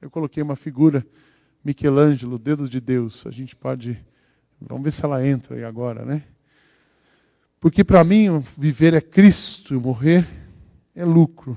Eu 0.00 0.10
coloquei 0.10 0.42
uma 0.42 0.56
figura, 0.56 1.06
Michelangelo, 1.64 2.38
dedo 2.38 2.68
de 2.68 2.80
Deus. 2.80 3.26
A 3.26 3.30
gente 3.30 3.56
pode. 3.56 3.98
Vamos 4.60 4.84
ver 4.84 4.92
se 4.92 5.04
ela 5.04 5.26
entra 5.26 5.56
aí 5.56 5.64
agora, 5.64 6.04
né? 6.04 6.24
Porque 7.60 7.82
para 7.82 8.04
mim, 8.04 8.44
viver 8.56 8.94
é 8.94 9.00
Cristo 9.00 9.74
e 9.74 9.78
morrer 9.78 10.28
é 10.94 11.04
lucro. 11.04 11.56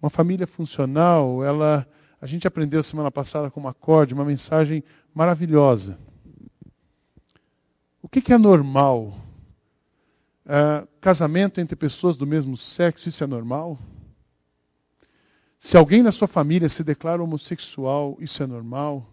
Uma 0.00 0.10
família 0.10 0.46
funcional, 0.46 1.44
ela 1.44 1.86
a 2.20 2.26
gente 2.26 2.46
aprendeu 2.46 2.82
semana 2.82 3.10
passada 3.10 3.50
com 3.50 3.60
uma 3.60 3.70
acorde, 3.70 4.12
uma 4.12 4.24
mensagem 4.24 4.84
maravilhosa. 5.14 5.98
O 8.02 8.08
que, 8.08 8.20
que 8.20 8.32
é 8.32 8.38
normal? 8.38 9.18
Uh, 10.44 10.86
casamento 11.00 11.60
entre 11.60 11.74
pessoas 11.76 12.18
do 12.18 12.26
mesmo 12.26 12.56
sexo, 12.58 13.08
isso 13.08 13.24
é 13.24 13.26
normal? 13.26 13.78
Se 15.60 15.76
alguém 15.76 16.02
na 16.02 16.10
sua 16.10 16.26
família 16.26 16.70
se 16.70 16.82
declara 16.82 17.22
homossexual, 17.22 18.16
isso 18.18 18.42
é 18.42 18.46
normal? 18.46 19.06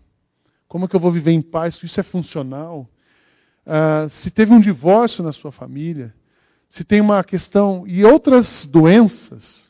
Como 0.67 0.86
é 0.86 0.88
que 0.88 0.95
eu 0.95 0.99
vou 0.99 1.12
viver 1.12 1.31
em 1.31 1.41
paz? 1.41 1.77
Isso 1.83 1.99
é 1.99 2.03
funcional? 2.03 2.89
Uh, 3.65 4.10
se 4.10 4.31
teve 4.31 4.53
um 4.53 4.60
divórcio 4.60 5.21
na 5.23 5.33
sua 5.33 5.51
família, 5.51 6.15
se 6.69 6.86
tem 6.86 7.01
uma 7.01 7.21
questão 7.21 7.86
e 7.86 8.03
outras 8.05 8.65
doenças 8.65 9.69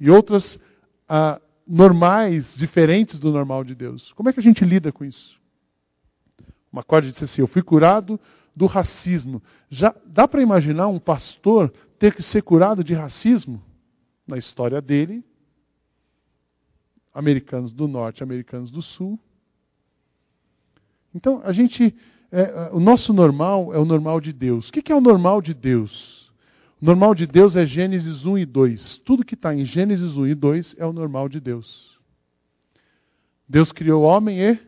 e 0.00 0.10
outras 0.10 0.56
uh, 0.56 1.40
normais, 1.64 2.56
diferentes 2.56 3.20
do 3.20 3.30
normal 3.30 3.62
de 3.62 3.76
Deus. 3.76 4.12
Como 4.12 4.28
é 4.28 4.32
que 4.32 4.40
a 4.40 4.42
gente 4.42 4.64
lida 4.64 4.90
com 4.90 5.04
isso? 5.04 5.40
Uma 6.72 6.82
corda 6.82 7.08
disse 7.08 7.24
assim: 7.24 7.40
Eu 7.40 7.46
fui 7.46 7.62
curado 7.62 8.18
do 8.54 8.66
racismo. 8.66 9.40
Já 9.68 9.94
dá 10.04 10.26
para 10.26 10.42
imaginar 10.42 10.88
um 10.88 10.98
pastor 10.98 11.72
ter 12.00 12.14
que 12.14 12.22
ser 12.22 12.42
curado 12.42 12.82
de 12.82 12.94
racismo? 12.94 13.62
Na 14.26 14.38
história 14.38 14.80
dele, 14.80 15.24
americanos 17.12 17.72
do 17.72 17.88
norte, 17.88 18.22
americanos 18.22 18.70
do 18.70 18.82
sul. 18.82 19.18
Então, 21.14 21.40
a 21.44 21.52
gente, 21.52 21.94
é, 22.30 22.70
o 22.72 22.80
nosso 22.80 23.12
normal 23.12 23.74
é 23.74 23.78
o 23.78 23.84
normal 23.84 24.20
de 24.20 24.32
Deus. 24.32 24.68
O 24.68 24.72
que 24.72 24.92
é 24.92 24.94
o 24.94 25.00
normal 25.00 25.42
de 25.42 25.52
Deus? 25.52 26.32
O 26.80 26.84
normal 26.84 27.14
de 27.14 27.26
Deus 27.26 27.56
é 27.56 27.66
Gênesis 27.66 28.24
1 28.24 28.38
e 28.38 28.46
2. 28.46 28.98
Tudo 28.98 29.24
que 29.24 29.34
está 29.34 29.54
em 29.54 29.64
Gênesis 29.64 30.16
1 30.16 30.28
e 30.28 30.34
2 30.34 30.76
é 30.78 30.86
o 30.86 30.92
normal 30.92 31.28
de 31.28 31.40
Deus. 31.40 31.98
Deus 33.48 33.72
criou 33.72 34.04
homem 34.04 34.40
e 34.40 34.58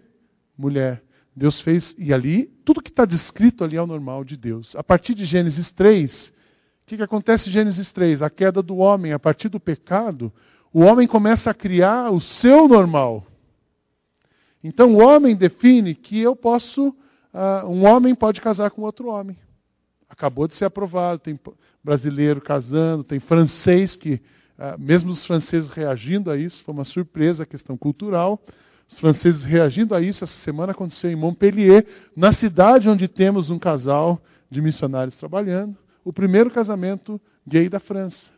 mulher. 0.58 1.02
Deus 1.34 1.60
fez, 1.60 1.94
e 1.96 2.12
ali, 2.12 2.46
tudo 2.64 2.82
que 2.82 2.90
está 2.90 3.06
descrito 3.06 3.64
ali 3.64 3.76
é 3.76 3.82
o 3.82 3.86
normal 3.86 4.22
de 4.24 4.36
Deus. 4.36 4.76
A 4.76 4.84
partir 4.84 5.14
de 5.14 5.24
Gênesis 5.24 5.70
3, 5.70 6.28
o 6.28 6.32
que, 6.86 6.96
que 6.98 7.02
acontece 7.02 7.48
em 7.48 7.52
Gênesis 7.52 7.90
3? 7.92 8.20
A 8.20 8.28
queda 8.28 8.62
do 8.62 8.76
homem, 8.76 9.12
a 9.12 9.18
partir 9.18 9.48
do 9.48 9.58
pecado, 9.58 10.30
o 10.72 10.80
homem 10.80 11.06
começa 11.06 11.50
a 11.50 11.54
criar 11.54 12.10
o 12.10 12.20
seu 12.20 12.66
normal. 12.66 13.26
Então 14.64 14.94
o 14.94 15.02
homem 15.02 15.36
define 15.36 15.94
que 15.94 16.20
eu 16.20 16.34
posso, 16.34 16.88
uh, 16.88 17.66
um 17.68 17.84
homem 17.84 18.14
pode 18.14 18.40
casar 18.40 18.70
com 18.70 18.82
outro 18.82 19.08
homem. 19.08 19.36
Acabou 20.08 20.46
de 20.46 20.54
ser 20.54 20.66
aprovado, 20.66 21.18
tem 21.18 21.38
brasileiro 21.82 22.40
casando, 22.40 23.04
tem 23.04 23.18
francês 23.18 23.96
que, 23.96 24.14
uh, 24.58 24.78
mesmo 24.78 25.10
os 25.10 25.26
franceses 25.26 25.68
reagindo 25.68 26.30
a 26.30 26.36
isso, 26.36 26.62
foi 26.62 26.72
uma 26.72 26.84
surpresa 26.84 27.42
a 27.42 27.46
questão 27.46 27.76
cultural. 27.76 28.40
Os 28.88 28.98
franceses 28.98 29.44
reagindo 29.44 29.94
a 29.94 30.00
isso, 30.00 30.22
essa 30.22 30.38
semana 30.38 30.72
aconteceu 30.72 31.10
em 31.10 31.16
Montpellier, 31.16 31.86
na 32.16 32.32
cidade 32.32 32.88
onde 32.88 33.08
temos 33.08 33.50
um 33.50 33.58
casal 33.58 34.22
de 34.50 34.60
missionários 34.60 35.16
trabalhando, 35.16 35.76
o 36.04 36.12
primeiro 36.12 36.50
casamento 36.50 37.20
gay 37.46 37.68
da 37.68 37.80
França. 37.80 38.30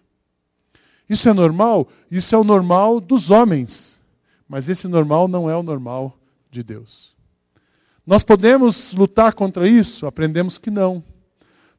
Isso 1.09 1.29
é 1.29 1.33
normal? 1.33 1.89
Isso 2.11 2.35
é 2.35 2.39
o 2.39 2.45
normal 2.45 3.01
dos 3.01 3.31
homens. 3.31 3.99
Mas 4.49 4.69
esse 4.69 4.89
normal 4.89 5.29
não 5.29 5.49
é 5.49 5.57
o 5.57 5.63
normal 5.63 6.17
de 6.51 6.63
Deus. 6.63 7.15
Nós 8.07 8.23
podemos 8.23 8.93
lutar 8.93 9.33
contra 9.33 9.67
isso? 9.67 10.07
Aprendemos 10.07 10.59
que 10.59 10.71
não. 10.71 11.03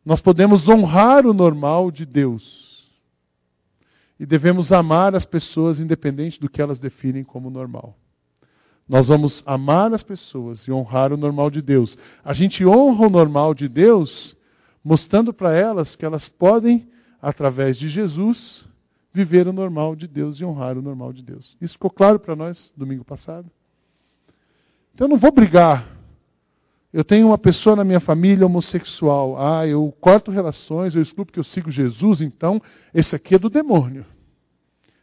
Nós 0.05 0.21
podemos 0.21 0.67
honrar 0.67 1.25
o 1.25 1.33
normal 1.33 1.91
de 1.91 2.05
Deus. 2.05 2.89
E 4.19 4.25
devemos 4.25 4.71
amar 4.71 5.15
as 5.15 5.25
pessoas 5.25 5.79
independente 5.79 6.39
do 6.39 6.49
que 6.49 6.61
elas 6.61 6.79
definem 6.79 7.23
como 7.23 7.49
normal. 7.49 7.97
Nós 8.88 9.07
vamos 9.07 9.43
amar 9.45 9.93
as 9.93 10.03
pessoas 10.03 10.61
e 10.67 10.71
honrar 10.71 11.11
o 11.11 11.17
normal 11.17 11.49
de 11.49 11.61
Deus. 11.61 11.97
A 12.23 12.33
gente 12.33 12.65
honra 12.65 13.07
o 13.07 13.09
normal 13.09 13.53
de 13.53 13.67
Deus 13.67 14.35
mostrando 14.83 15.33
para 15.33 15.53
elas 15.53 15.95
que 15.95 16.05
elas 16.05 16.29
podem, 16.29 16.88
através 17.19 17.77
de 17.77 17.89
Jesus, 17.89 18.63
viver 19.15 19.47
o 19.47 19.54
normal 19.54 19.95
de 19.95 20.10
Deus 20.10 20.41
e 20.41 20.43
honrar 20.43 20.78
o 20.78 20.82
normal 20.82 21.13
de 21.13 21.23
Deus. 21.23 21.56
Isso 21.62 21.75
ficou 21.75 21.89
claro 21.89 22.19
para 22.19 22.36
nós 22.36 22.73
domingo 22.75 23.06
passado? 23.06 23.49
Então 24.93 25.06
eu 25.08 25.10
não 25.12 25.17
vou 25.17 25.32
brigar. 25.32 25.88
Eu 26.91 27.04
tenho 27.04 27.28
uma 27.28 27.38
pessoa 27.38 27.78
na 27.78 27.86
minha 27.86 28.01
família 28.01 28.45
homossexual. 28.45 29.41
Ah, 29.41 29.65
eu 29.65 29.93
corto 30.01 30.32
relações, 30.32 30.93
eu 30.93 31.01
excluo 31.01 31.25
porque 31.25 31.39
eu 31.39 31.45
sigo 31.45 31.71
Jesus, 31.71 32.21
então 32.21 32.62
esse 32.93 33.15
aqui 33.15 33.36
é 33.36 33.39
do 33.39 33.49
demônio. 33.49 34.06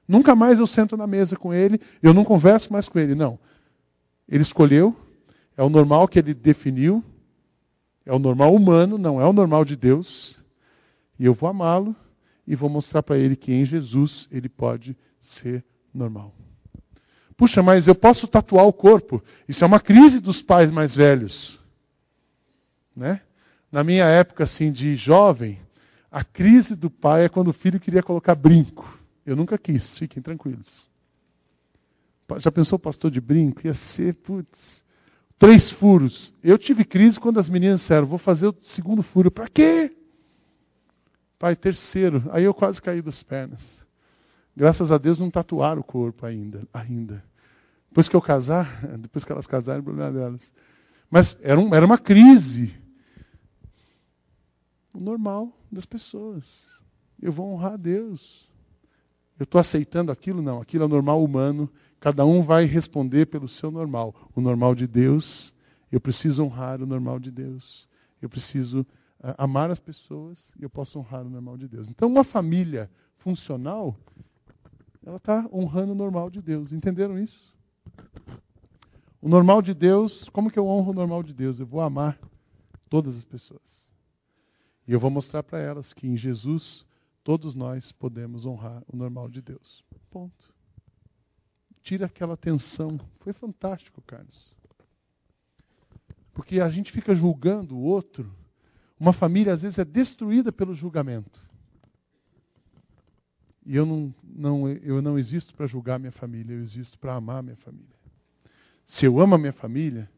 Nunca 0.07 0.37
mais 0.37 0.59
eu 0.59 0.67
sento 0.67 0.95
na 0.95 1.07
mesa 1.07 1.35
com 1.35 1.55
ele, 1.55 1.81
eu 2.03 2.13
não 2.13 2.23
converso 2.23 2.71
mais 2.71 2.87
com 2.87 2.99
ele. 2.99 3.15
Não. 3.15 3.39
Ele 4.29 4.43
escolheu, 4.43 4.95
é 5.57 5.63
o 5.63 5.71
normal 5.71 6.07
que 6.07 6.19
ele 6.19 6.35
definiu, 6.35 7.03
é 8.05 8.13
o 8.13 8.19
normal 8.19 8.55
humano, 8.55 8.99
não 8.99 9.19
é 9.19 9.27
o 9.27 9.33
normal 9.33 9.65
de 9.65 9.75
Deus. 9.75 10.37
E 11.19 11.25
eu 11.25 11.33
vou 11.33 11.49
amá-lo 11.49 11.97
e 12.47 12.57
vou 12.57 12.69
mostrar 12.69 13.03
para 13.03 13.19
ele 13.19 13.37
que 13.37 13.53
em 13.53 13.65
Jesus 13.65 14.29
ele 14.31 14.49
pode 14.49 14.97
ser 15.21 15.65
normal. 15.95 16.35
Puxa, 17.37 17.63
mas 17.63 17.87
eu 17.87 17.95
posso 17.95 18.27
tatuar 18.27 18.67
o 18.67 18.73
corpo. 18.73 19.23
Isso 19.49 19.65
é 19.65 19.67
uma 19.67 19.81
crise 19.81 20.21
dos 20.21 20.43
pais 20.43 20.71
mais 20.71 20.95
velhos. 20.95 21.61
Né? 22.95 23.21
Na 23.71 23.83
minha 23.83 24.05
época 24.05 24.45
assim 24.45 24.71
de 24.71 24.97
jovem, 24.97 25.59
a 26.11 26.23
crise 26.23 26.77
do 26.77 26.91
pai 26.91 27.25
é 27.25 27.29
quando 27.29 27.49
o 27.49 27.53
filho 27.53 27.81
queria 27.81 28.03
colocar 28.03 28.35
brinco. 28.35 28.99
Eu 29.25 29.35
nunca 29.37 29.57
quis, 29.57 29.97
fiquem 29.99 30.23
tranquilos. 30.23 30.91
Já 32.39 32.51
pensou 32.51 32.79
pastor 32.79 33.11
de 33.11 33.21
brinco? 33.21 33.67
Ia 33.67 33.75
ser, 33.75 34.15
putz, 34.15 34.83
três 35.39 35.71
furos. 35.71 36.35
Eu 36.43 36.59
tive 36.59 36.85
crise 36.85 37.19
quando 37.19 37.39
as 37.39 37.49
meninas 37.49 37.81
disseram, 37.81 38.07
vou 38.07 38.19
fazer 38.19 38.47
o 38.47 38.57
segundo 38.63 39.03
furo. 39.03 39.31
Para 39.31 39.49
quê? 39.49 39.95
Pai, 41.43 41.57
terceiro. 41.57 42.23
Aí 42.31 42.45
eu 42.45 42.55
quase 42.55 42.81
caí 42.81 43.03
das 43.03 43.21
pernas. 43.25 43.85
Graças 44.57 44.93
a 44.93 44.97
Deus 44.97 45.19
não 45.19 45.29
tatuaram 45.29 45.81
o 45.81 45.85
corpo 45.85 46.25
ainda. 46.25 46.69
ainda. 46.73 47.21
Depois 47.89 48.09
que 48.09 48.15
eu 48.15 48.23
casar, 48.23 48.87
depois 48.97 49.25
que 49.25 49.33
elas 49.33 49.45
casarem, 49.45 49.81
o 49.81 49.85
problema 49.85 50.13
delas. 50.13 50.53
Mas 51.11 51.37
era, 51.43 51.59
um, 51.59 51.75
era 51.75 51.85
uma 51.85 51.99
crise. 51.99 52.73
O 54.95 55.01
normal 55.01 55.53
das 55.69 55.85
pessoas. 55.85 56.65
Eu 57.21 57.33
vou 57.33 57.53
honrar 57.53 57.73
a 57.73 57.77
Deus. 57.77 58.49
Eu 59.37 59.43
estou 59.43 59.61
aceitando 59.61 60.13
aquilo? 60.13 60.41
Não. 60.41 60.61
Aquilo 60.61 60.85
é 60.85 60.87
normal 60.87 61.25
humano. 61.25 61.69
Cada 61.99 62.25
um 62.25 62.45
vai 62.45 62.67
responder 62.67 63.27
pelo 63.27 63.49
seu 63.49 63.69
normal. 63.69 64.15
O 64.33 64.41
normal 64.41 64.77
de 64.77 64.87
Deus, 64.87 65.53
eu 65.91 66.01
preciso 66.01 66.45
honrar 66.45 66.81
o 66.81 66.87
normal 66.87 67.19
de 67.19 67.33
Deus. 67.33 67.89
Eu 68.23 68.29
preciso 68.29 68.87
amar 69.23 69.71
as 69.71 69.79
pessoas 69.79 70.39
e 70.59 70.63
eu 70.63 70.71
posso 70.71 70.99
honrar 70.99 71.25
o 71.25 71.31
normal 71.31 71.57
de 71.57 71.69
Deus. 71.69 71.89
Então, 71.89 72.09
uma 72.09 72.25
família 72.25 72.91
funcional, 73.19 73.97
ela 75.05 75.17
está 75.17 75.49
honrando 75.53 75.93
o 75.93 75.97
normal 75.97 76.29
de 76.29 76.43
Deus. 76.43 76.73
Entenderam 76.73 77.19
isso? 77.19 77.53
O 79.21 79.29
normal 79.29 79.63
de 79.63 79.73
Deus, 79.73 80.29
como 80.31 80.51
que 80.51 80.59
eu 80.59 80.67
honro 80.67 80.91
o 80.91 80.95
normal 80.95 81.23
de 81.23 81.33
Deus? 81.33 81.61
Eu 81.61 81.67
vou 81.67 81.81
amar 81.81 82.19
todas 82.91 83.17
as 83.17 83.25
pessoas. 83.25 83.63
E 84.87 84.93
eu 84.93 84.99
vou 84.99 85.11
mostrar 85.11 85.45
para 85.45 85.61
elas 85.61 85.93
que 85.93 86.09
em 86.09 86.17
Jesus 86.17 86.85
todos 87.23 87.55
nós 87.55 87.93
podemos 87.93 88.45
honrar 88.45 88.83
o 88.93 88.97
normal 88.97 89.29
de 89.29 89.41
Deus. 89.41 89.85
Ponto. 90.11 90.53
Tira 91.85 92.07
aquela 92.07 92.37
tensão. 92.37 92.99
Foi 93.21 93.33
fantástico, 93.33 94.03
Carlos. 94.03 94.53
Porque 96.35 96.61
a 96.61 96.69
gente 96.69 96.91
fica 96.91 97.15
julgando 97.15 97.77
o 97.77 97.83
outro 97.83 98.42
uma 99.03 99.13
família, 99.13 99.53
às 99.53 99.63
vezes, 99.63 99.81
é 99.81 99.85
destruída 99.85 100.53
pelo 100.53 100.77
julgamento. 100.77 101.41
E 103.67 103.75
eu 103.75 103.85
não, 103.85 104.15
não, 104.23 104.69
eu 104.69 105.03
não 105.03 105.19
existo 105.19 105.53
para 105.55 105.67
julgar 105.67 105.99
minha 105.99 106.13
família, 106.13 106.55
eu 106.55 106.61
existo 106.61 106.97
para 107.01 107.17
amar 107.17 107.43
minha 107.43 107.57
família. 107.57 107.97
Se 108.87 109.05
eu 109.05 109.21
amo 109.21 109.35
a 109.35 109.39
minha 109.39 109.53
família, 109.53 110.09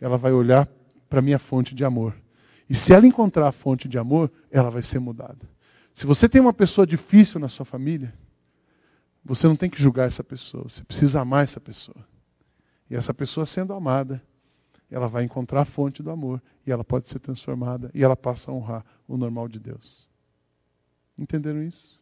ela 0.00 0.16
vai 0.16 0.30
olhar 0.30 0.68
para 1.08 1.20
minha 1.20 1.40
fonte 1.40 1.74
de 1.74 1.84
amor. 1.84 2.14
E 2.70 2.76
se 2.76 2.92
ela 2.92 3.08
encontrar 3.08 3.48
a 3.48 3.52
fonte 3.52 3.88
de 3.88 3.98
amor, 3.98 4.30
ela 4.52 4.70
vai 4.70 4.82
ser 4.82 5.00
mudada. 5.00 5.40
Se 5.92 6.06
você 6.06 6.28
tem 6.28 6.40
uma 6.40 6.52
pessoa 6.52 6.86
difícil 6.86 7.40
na 7.40 7.48
sua 7.48 7.66
família, 7.66 8.14
você 9.24 9.48
não 9.48 9.56
tem 9.56 9.68
que 9.68 9.82
julgar 9.82 10.06
essa 10.06 10.22
pessoa, 10.22 10.62
você 10.68 10.84
precisa 10.84 11.20
amar 11.20 11.42
essa 11.42 11.58
pessoa. 11.58 12.06
E 12.88 12.94
essa 12.94 13.12
pessoa 13.12 13.44
sendo 13.44 13.72
amada, 13.72 14.22
ela 14.90 15.08
vai 15.08 15.24
encontrar 15.24 15.62
a 15.62 15.64
fonte 15.64 16.02
do 16.02 16.10
amor 16.10 16.40
e 16.66 16.72
ela 16.72 16.84
pode 16.84 17.08
ser 17.08 17.18
transformada 17.18 17.90
e 17.94 18.02
ela 18.02 18.16
passa 18.16 18.50
a 18.50 18.54
honrar 18.54 18.84
o 19.06 19.16
normal 19.16 19.48
de 19.48 19.58
Deus. 19.58 20.08
Entenderam 21.18 21.62
isso? 21.62 21.98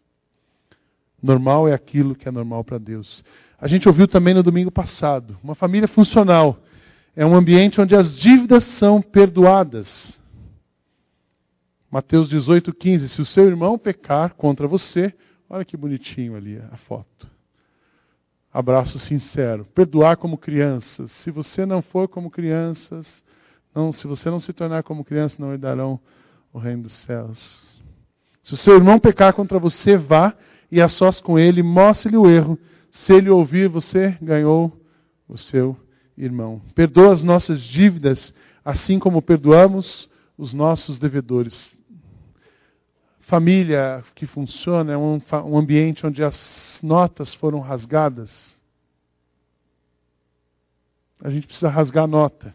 Normal 1.22 1.68
é 1.68 1.72
aquilo 1.72 2.14
que 2.14 2.28
é 2.28 2.30
normal 2.30 2.62
para 2.62 2.78
Deus. 2.78 3.24
A 3.58 3.66
gente 3.66 3.88
ouviu 3.88 4.06
também 4.06 4.34
no 4.34 4.42
domingo 4.42 4.70
passado, 4.70 5.38
uma 5.42 5.54
família 5.54 5.88
funcional 5.88 6.58
é 7.14 7.24
um 7.24 7.34
ambiente 7.34 7.80
onde 7.80 7.96
as 7.96 8.14
dívidas 8.14 8.62
são 8.64 9.00
perdoadas. 9.00 10.20
Mateus 11.90 12.28
18:15, 12.28 13.08
se 13.08 13.22
o 13.22 13.24
seu 13.24 13.46
irmão 13.46 13.78
pecar 13.78 14.34
contra 14.34 14.68
você, 14.68 15.14
olha 15.48 15.64
que 15.64 15.78
bonitinho 15.78 16.36
ali 16.36 16.58
a 16.70 16.76
foto 16.76 17.35
abraço 18.56 18.98
sincero. 18.98 19.66
Perdoar 19.74 20.16
como 20.16 20.38
crianças. 20.38 21.10
Se 21.10 21.30
você 21.30 21.66
não 21.66 21.82
for 21.82 22.08
como 22.08 22.30
crianças, 22.30 23.22
não, 23.74 23.92
se 23.92 24.06
você 24.06 24.30
não 24.30 24.40
se 24.40 24.50
tornar 24.50 24.82
como 24.82 25.04
criança, 25.04 25.36
não 25.38 25.52
herdarão 25.52 26.00
o 26.50 26.58
reino 26.58 26.84
dos 26.84 26.92
céus. 26.92 27.82
Se 28.42 28.54
o 28.54 28.56
seu 28.56 28.74
irmão 28.74 28.98
pecar 28.98 29.34
contra 29.34 29.58
você, 29.58 29.98
vá 29.98 30.34
e 30.72 30.80
a 30.80 30.88
sós 30.88 31.20
com 31.20 31.38
ele, 31.38 31.62
mostre-lhe 31.62 32.16
o 32.16 32.30
erro. 32.30 32.58
Se 32.90 33.12
ele 33.12 33.28
ouvir, 33.28 33.68
você 33.68 34.16
ganhou 34.22 34.72
o 35.28 35.36
seu 35.36 35.76
irmão. 36.16 36.62
Perdoa 36.74 37.12
as 37.12 37.22
nossas 37.22 37.60
dívidas, 37.60 38.32
assim 38.64 38.98
como 38.98 39.20
perdoamos 39.20 40.08
os 40.38 40.54
nossos 40.54 40.98
devedores. 40.98 41.75
Família 43.26 44.04
que 44.14 44.24
funciona 44.24 44.92
é 44.92 44.96
um, 44.96 45.20
um 45.46 45.58
ambiente 45.58 46.06
onde 46.06 46.22
as 46.22 46.78
notas 46.80 47.34
foram 47.34 47.58
rasgadas. 47.58 48.56
A 51.20 51.28
gente 51.28 51.44
precisa 51.44 51.68
rasgar 51.68 52.04
a 52.04 52.06
nota. 52.06 52.54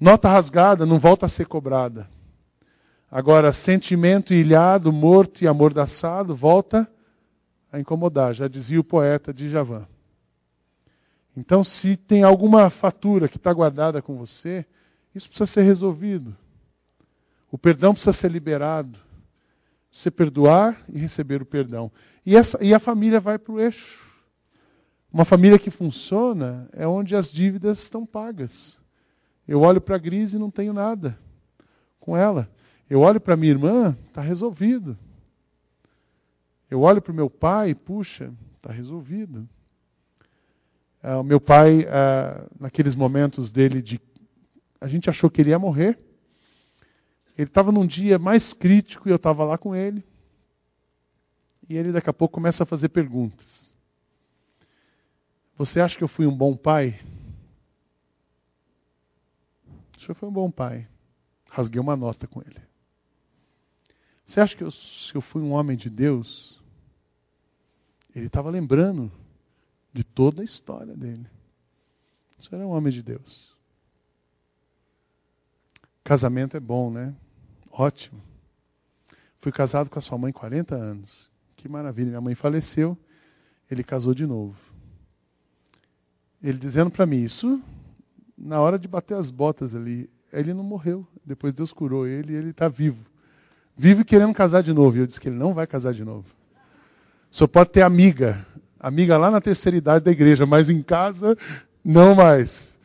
Nota 0.00 0.30
rasgada 0.30 0.86
não 0.86 0.98
volta 0.98 1.26
a 1.26 1.28
ser 1.28 1.46
cobrada. 1.46 2.08
Agora, 3.10 3.52
sentimento 3.52 4.32
ilhado, 4.32 4.90
morto 4.90 5.44
e 5.44 5.46
amordaçado 5.46 6.34
volta 6.34 6.90
a 7.70 7.78
incomodar, 7.78 8.32
já 8.32 8.48
dizia 8.48 8.80
o 8.80 8.84
poeta 8.84 9.30
de 9.30 9.50
Javan. 9.50 9.86
Então, 11.36 11.62
se 11.62 11.98
tem 11.98 12.22
alguma 12.22 12.70
fatura 12.70 13.28
que 13.28 13.36
está 13.36 13.52
guardada 13.52 14.00
com 14.00 14.16
você, 14.16 14.64
isso 15.14 15.28
precisa 15.28 15.52
ser 15.52 15.64
resolvido. 15.64 16.34
O 17.52 17.58
perdão 17.58 17.92
precisa 17.92 18.14
ser 18.14 18.30
liberado. 18.30 19.03
Você 19.94 20.10
perdoar 20.10 20.84
e 20.92 20.98
receber 20.98 21.40
o 21.40 21.46
perdão. 21.46 21.90
E, 22.26 22.36
essa, 22.36 22.58
e 22.60 22.74
a 22.74 22.80
família 22.80 23.20
vai 23.20 23.38
para 23.38 23.52
o 23.52 23.60
eixo. 23.60 24.02
Uma 25.10 25.24
família 25.24 25.56
que 25.56 25.70
funciona 25.70 26.68
é 26.72 26.84
onde 26.84 27.14
as 27.14 27.30
dívidas 27.30 27.80
estão 27.80 28.04
pagas. 28.04 28.76
Eu 29.46 29.60
olho 29.60 29.80
para 29.80 29.94
a 29.94 29.98
Gris 29.98 30.32
e 30.32 30.38
não 30.38 30.50
tenho 30.50 30.72
nada 30.72 31.16
com 32.00 32.16
ela. 32.16 32.50
Eu 32.90 33.00
olho 33.02 33.20
para 33.20 33.36
minha 33.36 33.52
irmã, 33.52 33.96
está 34.08 34.20
resolvido. 34.20 34.98
Eu 36.68 36.80
olho 36.80 37.00
para 37.00 37.12
o 37.12 37.14
meu 37.14 37.30
pai, 37.30 37.72
puxa, 37.72 38.32
está 38.56 38.72
resolvido. 38.72 39.48
O 41.20 41.22
meu 41.22 41.40
pai, 41.40 41.86
naqueles 42.58 42.96
momentos 42.96 43.52
dele 43.52 43.80
de. 43.80 44.00
A 44.80 44.88
gente 44.88 45.08
achou 45.08 45.30
que 45.30 45.40
ele 45.40 45.50
ia 45.50 45.58
morrer. 45.58 45.96
Ele 47.36 47.48
estava 47.48 47.72
num 47.72 47.86
dia 47.86 48.18
mais 48.18 48.52
crítico 48.52 49.08
e 49.08 49.12
eu 49.12 49.16
estava 49.16 49.44
lá 49.44 49.58
com 49.58 49.74
ele. 49.74 50.04
E 51.68 51.76
ele 51.76 51.92
daqui 51.92 52.08
a 52.08 52.12
pouco 52.12 52.34
começa 52.34 52.62
a 52.62 52.66
fazer 52.66 52.88
perguntas. 52.90 53.72
Você 55.56 55.80
acha 55.80 55.96
que 55.96 56.04
eu 56.04 56.08
fui 56.08 56.26
um 56.26 56.36
bom 56.36 56.56
pai? 56.56 57.00
O 59.96 60.00
senhor 60.00 60.14
foi 60.14 60.28
um 60.28 60.32
bom 60.32 60.50
pai. 60.50 60.86
Rasguei 61.48 61.80
uma 61.80 61.96
nota 61.96 62.26
com 62.26 62.40
ele. 62.40 62.60
Você 64.26 64.40
acha 64.40 64.56
que 64.56 64.64
eu, 64.64 64.70
se 64.70 65.14
eu 65.14 65.20
fui 65.20 65.42
um 65.42 65.52
homem 65.52 65.76
de 65.76 65.88
Deus? 65.88 66.60
Ele 68.14 68.26
estava 68.26 68.50
lembrando 68.50 69.10
de 69.92 70.04
toda 70.04 70.42
a 70.42 70.44
história 70.44 70.94
dele. 70.94 71.26
O 72.38 72.42
senhor 72.42 72.62
é 72.62 72.66
um 72.66 72.70
homem 72.70 72.92
de 72.92 73.02
Deus. 73.02 73.54
Casamento 76.02 76.56
é 76.56 76.60
bom, 76.60 76.90
né? 76.90 77.14
Ótimo. 77.76 78.22
Fui 79.40 79.50
casado 79.50 79.90
com 79.90 79.98
a 79.98 80.02
sua 80.02 80.16
mãe 80.16 80.32
40 80.32 80.76
anos. 80.76 81.28
Que 81.56 81.68
maravilha. 81.68 82.08
Minha 82.08 82.20
mãe 82.20 82.34
faleceu, 82.34 82.96
ele 83.68 83.82
casou 83.82 84.14
de 84.14 84.24
novo. 84.24 84.54
Ele 86.40 86.56
dizendo 86.56 86.90
para 86.90 87.04
mim 87.04 87.22
isso 87.22 87.60
na 88.38 88.60
hora 88.60 88.78
de 88.78 88.86
bater 88.86 89.16
as 89.16 89.28
botas 89.28 89.74
ali. 89.74 90.08
Ele 90.32 90.54
não 90.54 90.62
morreu. 90.62 91.06
Depois 91.24 91.52
Deus 91.52 91.72
curou 91.72 92.06
ele 92.06 92.32
e 92.32 92.36
ele 92.36 92.50
está 92.50 92.68
vivo. 92.68 93.04
Vive 93.76 94.04
querendo 94.04 94.32
casar 94.32 94.62
de 94.62 94.72
novo. 94.72 94.96
E 94.96 95.00
eu 95.00 95.06
disse 95.06 95.20
que 95.20 95.28
ele 95.28 95.36
não 95.36 95.52
vai 95.52 95.66
casar 95.66 95.92
de 95.92 96.04
novo. 96.04 96.28
Só 97.28 97.48
pode 97.48 97.70
ter 97.70 97.82
amiga. 97.82 98.46
Amiga 98.78 99.18
lá 99.18 99.32
na 99.32 99.40
terceira 99.40 99.76
idade 99.76 100.04
da 100.04 100.12
igreja, 100.12 100.46
mas 100.46 100.70
em 100.70 100.80
casa, 100.80 101.36
não 101.84 102.14
mais. 102.14 102.76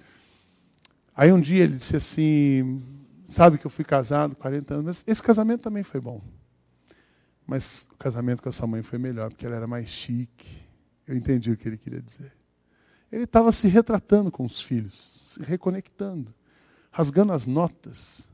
Aí 1.16 1.32
um 1.32 1.40
dia 1.40 1.64
ele 1.64 1.76
disse 1.76 1.96
assim: 1.96 2.82
Sabe 3.30 3.58
que 3.58 3.66
eu 3.66 3.72
fui 3.72 3.86
casado 3.86 4.36
40 4.36 4.74
anos, 4.74 4.86
mas 4.86 5.04
esse 5.06 5.22
casamento 5.22 5.62
também 5.62 5.84
foi 5.84 6.02
bom. 6.02 6.22
Mas 7.46 7.88
o 7.92 7.98
casamento 7.98 8.42
com 8.42 8.50
a 8.50 8.52
sua 8.52 8.68
mãe 8.68 8.84
foi 8.84 9.00
melhor, 9.00 9.30
porque 9.30 9.46
ela 9.46 9.56
era 9.56 9.68
mais 9.68 9.88
chique. 9.88 10.68
Eu 11.08 11.16
entendi 11.16 11.52
o 11.52 11.58
que 11.58 11.68
ele 11.68 11.78
queria 11.78 12.02
dizer. 12.02 12.32
Ele 13.12 13.24
estava 13.24 13.52
se 13.52 13.68
retratando 13.68 14.32
com 14.32 14.46
os 14.46 14.62
filhos, 14.62 14.94
se 15.34 15.42
reconectando, 15.42 16.34
rasgando 16.92 17.34
as 17.34 17.46
notas. 17.46 18.28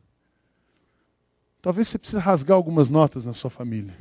Talvez 1.61 1.87
você 1.87 1.97
precise 1.97 2.21
rasgar 2.21 2.55
algumas 2.55 2.89
notas 2.89 3.25
na 3.25 3.33
sua 3.33 3.49
família. 3.49 3.95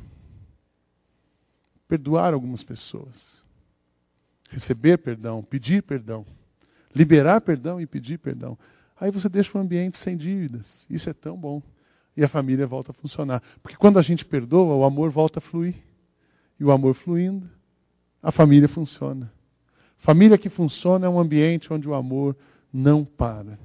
Perdoar 1.87 2.33
algumas 2.33 2.63
pessoas. 2.63 3.41
Receber 4.49 4.97
perdão, 4.97 5.41
pedir 5.41 5.81
perdão. 5.81 6.25
Liberar 6.93 7.41
perdão 7.41 7.79
e 7.79 7.87
pedir 7.87 8.19
perdão. 8.19 8.57
Aí 8.99 9.11
você 9.11 9.27
deixa 9.27 9.57
o 9.57 9.61
ambiente 9.61 9.97
sem 9.97 10.15
dívidas. 10.15 10.85
Isso 10.89 11.09
é 11.09 11.13
tão 11.13 11.37
bom. 11.37 11.61
E 12.15 12.23
a 12.23 12.29
família 12.29 12.65
volta 12.65 12.91
a 12.91 12.93
funcionar. 12.93 13.43
Porque 13.61 13.77
quando 13.77 13.99
a 13.99 14.01
gente 14.01 14.23
perdoa, 14.23 14.75
o 14.75 14.83
amor 14.85 15.11
volta 15.11 15.39
a 15.39 15.41
fluir. 15.41 15.75
E 16.59 16.63
o 16.63 16.71
amor 16.71 16.95
fluindo, 16.95 17.49
a 18.23 18.31
família 18.31 18.69
funciona. 18.69 19.31
Família 19.97 20.37
que 20.37 20.49
funciona 20.49 21.05
é 21.05 21.09
um 21.09 21.19
ambiente 21.19 21.73
onde 21.73 21.89
o 21.89 21.93
amor 21.93 22.37
não 22.71 23.03
para. 23.03 23.59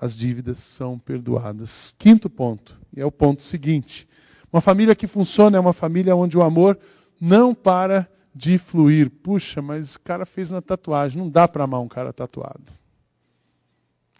As 0.00 0.16
dívidas 0.16 0.58
são 0.58 0.98
perdoadas. 0.98 1.94
Quinto 1.98 2.30
ponto, 2.30 2.78
e 2.96 3.00
é 3.00 3.04
o 3.04 3.12
ponto 3.12 3.42
seguinte. 3.42 4.08
Uma 4.52 4.60
família 4.60 4.94
que 4.94 5.06
funciona 5.06 5.56
é 5.56 5.60
uma 5.60 5.72
família 5.72 6.16
onde 6.16 6.38
o 6.38 6.42
amor 6.42 6.78
não 7.20 7.54
para 7.54 8.08
de 8.34 8.56
fluir. 8.58 9.10
Puxa, 9.10 9.60
mas 9.60 9.94
o 9.94 10.00
cara 10.00 10.24
fez 10.24 10.50
uma 10.50 10.62
tatuagem. 10.62 11.18
Não 11.18 11.28
dá 11.28 11.46
para 11.46 11.64
amar 11.64 11.80
um 11.80 11.88
cara 11.88 12.12
tatuado. 12.12 12.64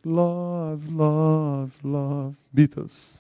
Love, 0.05 0.91
love, 0.91 1.73
love. 1.83 2.37
Beatles. 2.53 3.15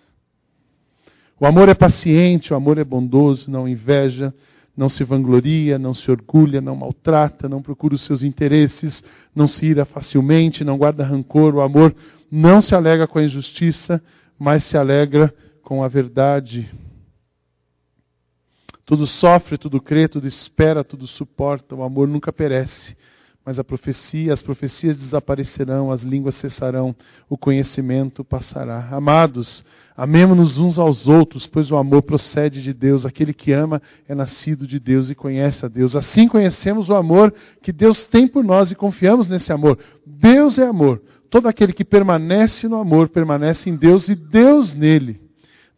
O 1.40 1.46
amor 1.46 1.68
é 1.68 1.74
paciente, 1.74 2.52
o 2.52 2.56
amor 2.56 2.78
é 2.78 2.84
bondoso, 2.84 3.50
não 3.50 3.66
inveja, 3.66 4.32
não 4.76 4.88
se 4.88 5.02
vangloria, 5.02 5.78
não 5.78 5.94
se 5.94 6.10
orgulha, 6.10 6.60
não 6.60 6.76
maltrata, 6.76 7.48
não 7.48 7.62
procura 7.62 7.94
os 7.94 8.02
seus 8.02 8.22
interesses, 8.22 9.02
não 9.34 9.48
se 9.48 9.64
ira 9.64 9.84
facilmente, 9.84 10.64
não 10.64 10.76
guarda 10.76 11.04
rancor. 11.04 11.54
O 11.54 11.60
amor 11.60 11.94
não 12.30 12.60
se 12.60 12.74
alega 12.74 13.06
com 13.06 13.18
a 13.18 13.24
injustiça, 13.24 14.02
mas 14.38 14.64
se 14.64 14.76
alegra 14.76 15.34
com 15.62 15.82
a 15.82 15.88
verdade. 15.88 16.70
Tudo 18.84 19.06
sofre, 19.06 19.56
tudo 19.56 19.80
crê, 19.80 20.06
tudo 20.06 20.26
espera, 20.26 20.84
tudo 20.84 21.06
suporta. 21.06 21.74
O 21.74 21.82
amor 21.82 22.06
nunca 22.06 22.32
perece 22.32 22.94
mas 23.44 23.58
a 23.58 23.64
profecia, 23.64 24.32
as 24.32 24.40
profecias 24.40 24.96
desaparecerão, 24.96 25.90
as 25.90 26.02
línguas 26.02 26.34
cessarão, 26.36 26.96
o 27.28 27.36
conhecimento 27.36 28.24
passará. 28.24 28.88
Amados, 28.90 29.64
amemos-nos 29.94 30.58
uns 30.58 30.78
aos 30.78 31.06
outros, 31.06 31.46
pois 31.46 31.70
o 31.70 31.76
amor 31.76 32.02
procede 32.02 32.62
de 32.62 32.72
Deus. 32.72 33.04
Aquele 33.04 33.34
que 33.34 33.52
ama 33.52 33.82
é 34.08 34.14
nascido 34.14 34.66
de 34.66 34.80
Deus 34.80 35.10
e 35.10 35.14
conhece 35.14 35.64
a 35.64 35.68
Deus. 35.68 35.94
Assim 35.94 36.26
conhecemos 36.26 36.88
o 36.88 36.94
amor 36.94 37.34
que 37.60 37.72
Deus 37.72 38.04
tem 38.04 38.26
por 38.26 38.42
nós 38.42 38.70
e 38.70 38.74
confiamos 38.74 39.28
nesse 39.28 39.52
amor. 39.52 39.78
Deus 40.06 40.58
é 40.58 40.66
amor. 40.66 41.02
Todo 41.28 41.46
aquele 41.46 41.72
que 41.72 41.84
permanece 41.84 42.66
no 42.66 42.76
amor 42.76 43.08
permanece 43.08 43.68
em 43.68 43.76
Deus 43.76 44.08
e 44.08 44.14
Deus 44.14 44.74
nele. 44.74 45.23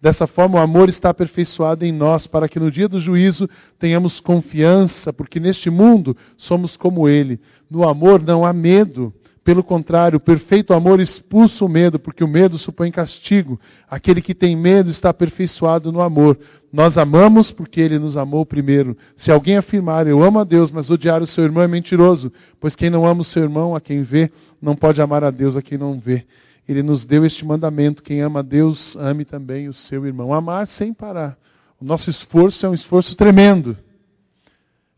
Dessa 0.01 0.27
forma, 0.27 0.59
o 0.59 0.63
amor 0.63 0.89
está 0.89 1.11
aperfeiçoado 1.11 1.85
em 1.85 1.93
nós, 1.93 2.27
para 2.27 2.49
que 2.49 2.61
no 2.61 2.71
dia 2.71 2.89
do 2.89 3.01
juízo 3.01 3.49
tenhamos 3.79 4.21
confiança, 4.21 5.13
porque 5.13 5.41
neste 5.41 5.71
mundo 5.71 6.17
somos 6.37 6.77
como 6.77 7.09
Ele. 7.09 7.41
No 7.71 7.89
amor 7.89 8.23
não 8.23 8.45
há 8.45 8.53
medo. 8.53 9.13
Pelo 9.43 9.63
contrário, 9.63 10.17
o 10.17 10.21
perfeito 10.21 10.75
amor 10.75 11.01
expulsa 11.01 11.65
o 11.65 11.69
medo, 11.69 11.99
porque 11.99 12.23
o 12.23 12.29
medo 12.29 12.59
supõe 12.59 12.91
castigo. 12.91 13.59
Aquele 13.89 14.21
que 14.21 14.35
tem 14.35 14.57
medo 14.57 14.91
está 14.91 15.11
aperfeiçoado 15.11 15.91
no 15.93 16.01
amor. 16.01 16.37
Nós 16.73 16.99
amamos 16.99 17.51
porque 17.51 17.81
ele 17.81 17.99
nos 17.99 18.17
amou 18.17 18.45
primeiro. 18.45 18.99
Se 19.17 19.31
alguém 19.31 19.57
afirmar, 19.57 20.07
eu 20.07 20.23
amo 20.23 20.41
a 20.41 20.45
Deus, 20.45 20.71
mas 20.71 20.91
odiar 20.91 21.23
o 21.23 21.27
seu 21.27 21.45
irmão 21.45 21.63
é 21.63 21.69
mentiroso, 21.69 22.33
pois 22.61 22.77
quem 22.77 22.91
não 22.91 23.07
ama 23.07 23.21
o 23.21 23.25
seu 23.25 23.43
irmão, 23.43 23.75
a 23.75 23.81
quem 23.81 24.03
vê, 24.03 24.31
não 24.61 24.75
pode 24.75 25.01
amar 25.01 25.23
a 25.23 25.31
Deus 25.31 25.57
a 25.57 25.63
quem 25.63 25.79
não 25.79 25.99
vê 25.99 26.27
ele 26.69 26.83
nos 26.83 27.05
deu 27.05 27.25
este 27.25 27.45
mandamento: 27.45 28.03
quem 28.03 28.21
ama 28.21 28.43
Deus, 28.43 28.97
ame 28.97 29.25
também 29.25 29.69
o 29.69 29.73
seu 29.73 30.07
irmão. 30.07 30.33
Amar 30.33 30.67
sem 30.67 30.93
parar. 30.93 31.39
O 31.81 31.85
nosso 31.85 32.11
esforço 32.11 32.65
é 32.65 32.69
um 32.69 32.75
esforço 32.75 33.15
tremendo. 33.15 33.77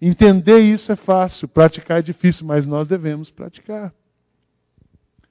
Entender 0.01 0.61
isso 0.61 0.93
é 0.93 0.97
fácil, 0.97 1.49
praticar 1.49 1.99
é 1.99 2.03
difícil, 2.03 2.47
mas 2.47 2.65
nós 2.65 2.87
devemos 2.87 3.31
praticar. 3.31 3.93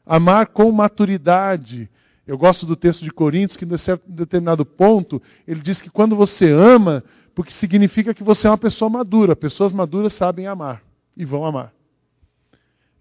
Amar 0.05 0.47
com 0.47 0.71
maturidade. 0.71 1.89
Eu 2.25 2.37
gosto 2.37 2.65
do 2.65 2.75
texto 2.75 3.03
de 3.05 3.11
Coríntios, 3.11 3.55
que 3.55 3.63
em 3.63 3.69
determinado 4.07 4.65
ponto, 4.65 5.21
ele 5.47 5.61
diz 5.61 5.81
que 5.81 5.89
quando 5.89 6.15
você 6.15 6.51
ama, 6.51 7.01
porque 7.33 7.51
significa 7.51 8.13
que 8.13 8.23
você 8.23 8.47
é 8.47 8.49
uma 8.49 8.57
pessoa 8.57 8.89
madura. 8.89 9.35
Pessoas 9.35 9.71
maduras 9.71 10.11
sabem 10.11 10.47
amar 10.47 10.83
e 11.15 11.23
vão 11.23 11.45
amar. 11.45 11.73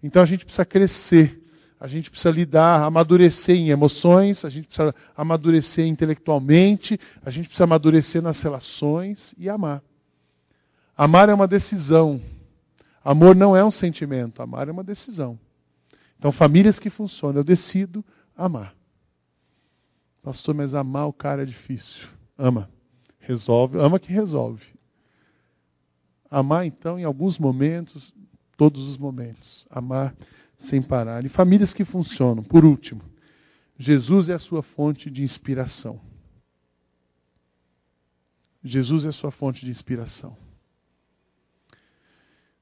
Então 0.01 0.21
a 0.21 0.25
gente 0.25 0.45
precisa 0.45 0.65
crescer 0.65 1.43
a 1.79 1.87
gente 1.87 2.09
precisa 2.09 2.31
lidar, 2.31 2.83
amadurecer 2.83 3.55
em 3.55 3.69
emoções, 3.69 4.43
a 4.43 4.49
gente 4.49 4.67
precisa 4.67 4.93
amadurecer 5.15 5.85
intelectualmente, 5.85 6.99
a 7.23 7.29
gente 7.29 7.47
precisa 7.47 7.65
amadurecer 7.65 8.21
nas 8.21 8.41
relações 8.41 9.35
e 9.37 9.47
amar. 9.47 9.83
Amar 10.95 11.29
é 11.29 11.33
uma 11.33 11.47
decisão. 11.47 12.19
Amor 13.03 13.35
não 13.35 13.55
é 13.55 13.63
um 13.63 13.69
sentimento, 13.71 14.41
amar 14.41 14.67
é 14.67 14.71
uma 14.71 14.83
decisão. 14.83 15.39
Então, 16.17 16.31
famílias 16.31 16.79
que 16.79 16.89
funcionam, 16.89 17.37
eu 17.37 17.43
decido 17.43 18.03
amar. 18.35 18.73
Pastor, 20.23 20.55
mas 20.55 20.73
amar 20.73 21.07
o 21.07 21.13
cara 21.13 21.43
é 21.43 21.45
difícil. 21.45 22.07
Ama. 22.37 22.69
Resolve, 23.19 23.77
ama 23.77 23.99
que 23.99 24.11
resolve. 24.11 24.65
Amar, 26.29 26.65
então, 26.65 26.99
em 26.99 27.03
alguns 27.03 27.37
momentos, 27.37 28.13
todos 28.57 28.87
os 28.89 28.97
momentos. 28.97 29.67
Amar 29.69 30.15
sem 30.67 30.81
parar. 30.81 31.25
E 31.25 31.29
famílias 31.29 31.73
que 31.73 31.85
funcionam. 31.85 32.43
Por 32.43 32.63
último, 32.63 33.01
Jesus 33.77 34.29
é 34.29 34.33
a 34.33 34.39
sua 34.39 34.61
fonte 34.61 35.09
de 35.09 35.23
inspiração. 35.23 35.99
Jesus 38.63 39.05
é 39.05 39.09
a 39.09 39.13
sua 39.13 39.31
fonte 39.31 39.63
de 39.63 39.71
inspiração. 39.71 40.35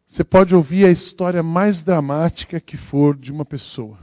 Você 0.08 0.24
pode 0.24 0.56
ouvir 0.56 0.86
a 0.86 0.92
história 0.92 1.42
mais 1.42 1.84
dramática 1.84 2.60
que 2.60 2.78
for 2.78 3.18
de 3.18 3.32
uma 3.32 3.44
pessoa. 3.44 3.98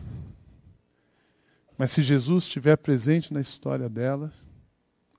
Mas 1.79 1.93
se 1.93 2.03
Jesus 2.03 2.45
estiver 2.45 2.77
presente 2.77 3.33
na 3.33 3.41
história 3.41 3.89
dela, 3.89 4.33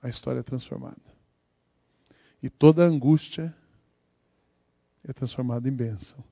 a 0.02 0.08
história 0.08 0.40
é 0.40 0.42
transformada. 0.42 1.02
E 2.42 2.50
toda 2.50 2.84
angústia 2.84 3.54
é 5.02 5.12
transformada 5.12 5.68
em 5.68 5.72
bênção. 5.72 6.22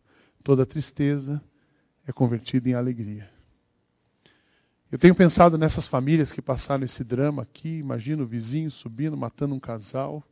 Toda 0.44 0.66
tristeza 0.66 1.42
é 2.06 2.12
convertida 2.12 2.68
em 2.68 2.74
alegria. 2.74 3.30
Eu 4.90 4.98
tenho 4.98 5.14
pensado 5.14 5.56
nessas 5.56 5.86
famílias 5.86 6.30
que 6.30 6.42
passaram 6.42 6.84
esse 6.84 7.02
drama 7.02 7.42
aqui. 7.42 7.78
Imagina 7.78 8.22
o 8.22 8.26
vizinho 8.26 8.70
subindo, 8.70 9.16
matando 9.16 9.54
um 9.54 9.60
casal. 9.60 10.22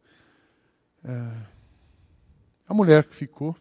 É... 1.02 1.60
A 2.68 2.74
mulher 2.74 3.04
que 3.04 3.16
ficou, 3.16 3.56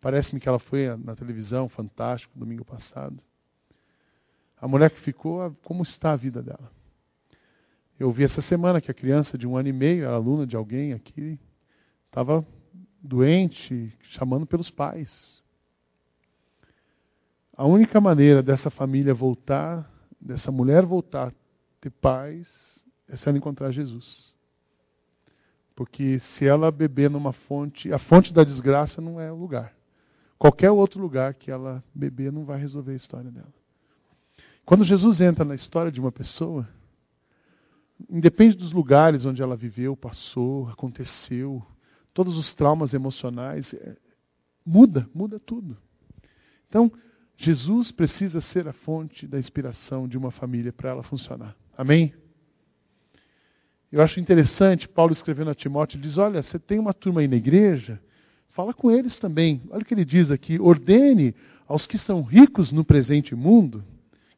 parece-me 0.00 0.40
que 0.40 0.48
ela 0.48 0.58
foi 0.58 0.96
na 0.96 1.16
televisão, 1.16 1.68
fantástico, 1.68 2.38
domingo 2.38 2.64
passado. 2.64 3.20
A 4.60 4.68
mulher 4.68 4.90
que 4.90 5.00
ficou, 5.00 5.50
como 5.64 5.82
está 5.82 6.12
a 6.12 6.16
vida 6.16 6.42
dela? 6.42 6.70
Eu 7.98 8.06
ouvi 8.06 8.22
essa 8.22 8.40
semana 8.40 8.80
que 8.80 8.90
a 8.90 8.94
criança 8.94 9.36
de 9.36 9.46
um 9.46 9.56
ano 9.56 9.68
e 9.68 9.72
meio, 9.72 10.04
era 10.04 10.14
aluna 10.14 10.46
de 10.46 10.54
alguém 10.54 10.92
aqui, 10.92 11.38
estava 12.06 12.46
doente, 13.02 13.92
chamando 14.02 14.46
pelos 14.46 14.70
pais. 14.70 15.42
A 17.58 17.66
única 17.66 18.00
maneira 18.00 18.40
dessa 18.40 18.70
família 18.70 19.12
voltar 19.12 19.92
dessa 20.20 20.52
mulher 20.52 20.86
voltar 20.86 21.34
ter 21.80 21.90
paz 21.90 22.48
é 23.08 23.16
se 23.16 23.28
ela 23.28 23.36
encontrar 23.36 23.72
Jesus. 23.72 24.32
Porque 25.74 26.20
se 26.20 26.46
ela 26.46 26.70
beber 26.70 27.10
numa 27.10 27.32
fonte, 27.32 27.92
a 27.92 27.98
fonte 27.98 28.32
da 28.32 28.44
desgraça 28.44 29.00
não 29.00 29.20
é 29.20 29.32
o 29.32 29.34
lugar. 29.34 29.74
Qualquer 30.38 30.70
outro 30.70 31.02
lugar 31.02 31.34
que 31.34 31.50
ela 31.50 31.82
beber 31.92 32.30
não 32.30 32.44
vai 32.44 32.60
resolver 32.60 32.92
a 32.92 32.96
história 32.96 33.28
dela. 33.28 33.52
Quando 34.64 34.84
Jesus 34.84 35.20
entra 35.20 35.44
na 35.44 35.56
história 35.56 35.90
de 35.90 36.00
uma 36.00 36.12
pessoa, 36.12 36.68
independe 38.08 38.56
dos 38.56 38.70
lugares 38.70 39.24
onde 39.24 39.42
ela 39.42 39.56
viveu, 39.56 39.96
passou, 39.96 40.68
aconteceu, 40.68 41.60
todos 42.14 42.36
os 42.36 42.54
traumas 42.54 42.94
emocionais, 42.94 43.74
é, 43.74 43.96
muda, 44.64 45.10
muda 45.12 45.40
tudo. 45.40 45.76
Então, 46.68 46.92
Jesus 47.40 47.92
precisa 47.92 48.40
ser 48.40 48.66
a 48.66 48.72
fonte 48.72 49.24
da 49.24 49.38
inspiração 49.38 50.08
de 50.08 50.18
uma 50.18 50.32
família 50.32 50.72
para 50.72 50.90
ela 50.90 51.04
funcionar. 51.04 51.54
Amém? 51.76 52.12
Eu 53.92 54.02
acho 54.02 54.18
interessante, 54.18 54.88
Paulo 54.88 55.12
escrevendo 55.12 55.50
a 55.50 55.54
Timóteo, 55.54 56.00
diz: 56.00 56.18
Olha, 56.18 56.42
você 56.42 56.58
tem 56.58 56.80
uma 56.80 56.92
turma 56.92 57.20
aí 57.20 57.28
na 57.28 57.36
igreja, 57.36 58.00
fala 58.48 58.74
com 58.74 58.90
eles 58.90 59.20
também. 59.20 59.62
Olha 59.70 59.82
o 59.82 59.84
que 59.84 59.94
ele 59.94 60.04
diz 60.04 60.32
aqui: 60.32 60.58
ordene 60.58 61.32
aos 61.68 61.86
que 61.86 61.96
são 61.96 62.22
ricos 62.22 62.72
no 62.72 62.84
presente 62.84 63.36
mundo 63.36 63.84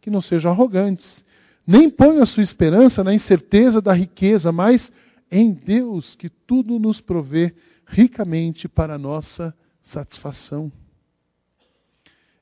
que 0.02 0.10
não 0.10 0.20
sejam 0.20 0.50
arrogantes, 0.50 1.24
nem 1.66 1.88
ponham 1.88 2.22
a 2.22 2.26
sua 2.26 2.42
esperança 2.42 3.02
na 3.02 3.14
incerteza 3.14 3.80
da 3.80 3.94
riqueza, 3.94 4.52
mas 4.52 4.92
em 5.30 5.52
Deus, 5.52 6.14
que 6.16 6.28
tudo 6.28 6.78
nos 6.78 7.00
provê 7.00 7.54
ricamente 7.86 8.68
para 8.68 8.94
a 8.94 8.98
nossa 8.98 9.54
satisfação. 9.82 10.70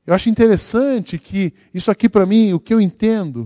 Eu 0.08 0.14
acho 0.14 0.30
interessante 0.30 1.18
que 1.18 1.52
isso 1.74 1.90
aqui 1.90 2.08
para 2.08 2.24
mim, 2.24 2.54
o 2.54 2.58
que 2.58 2.72
eu 2.72 2.80
entendo, 2.80 3.40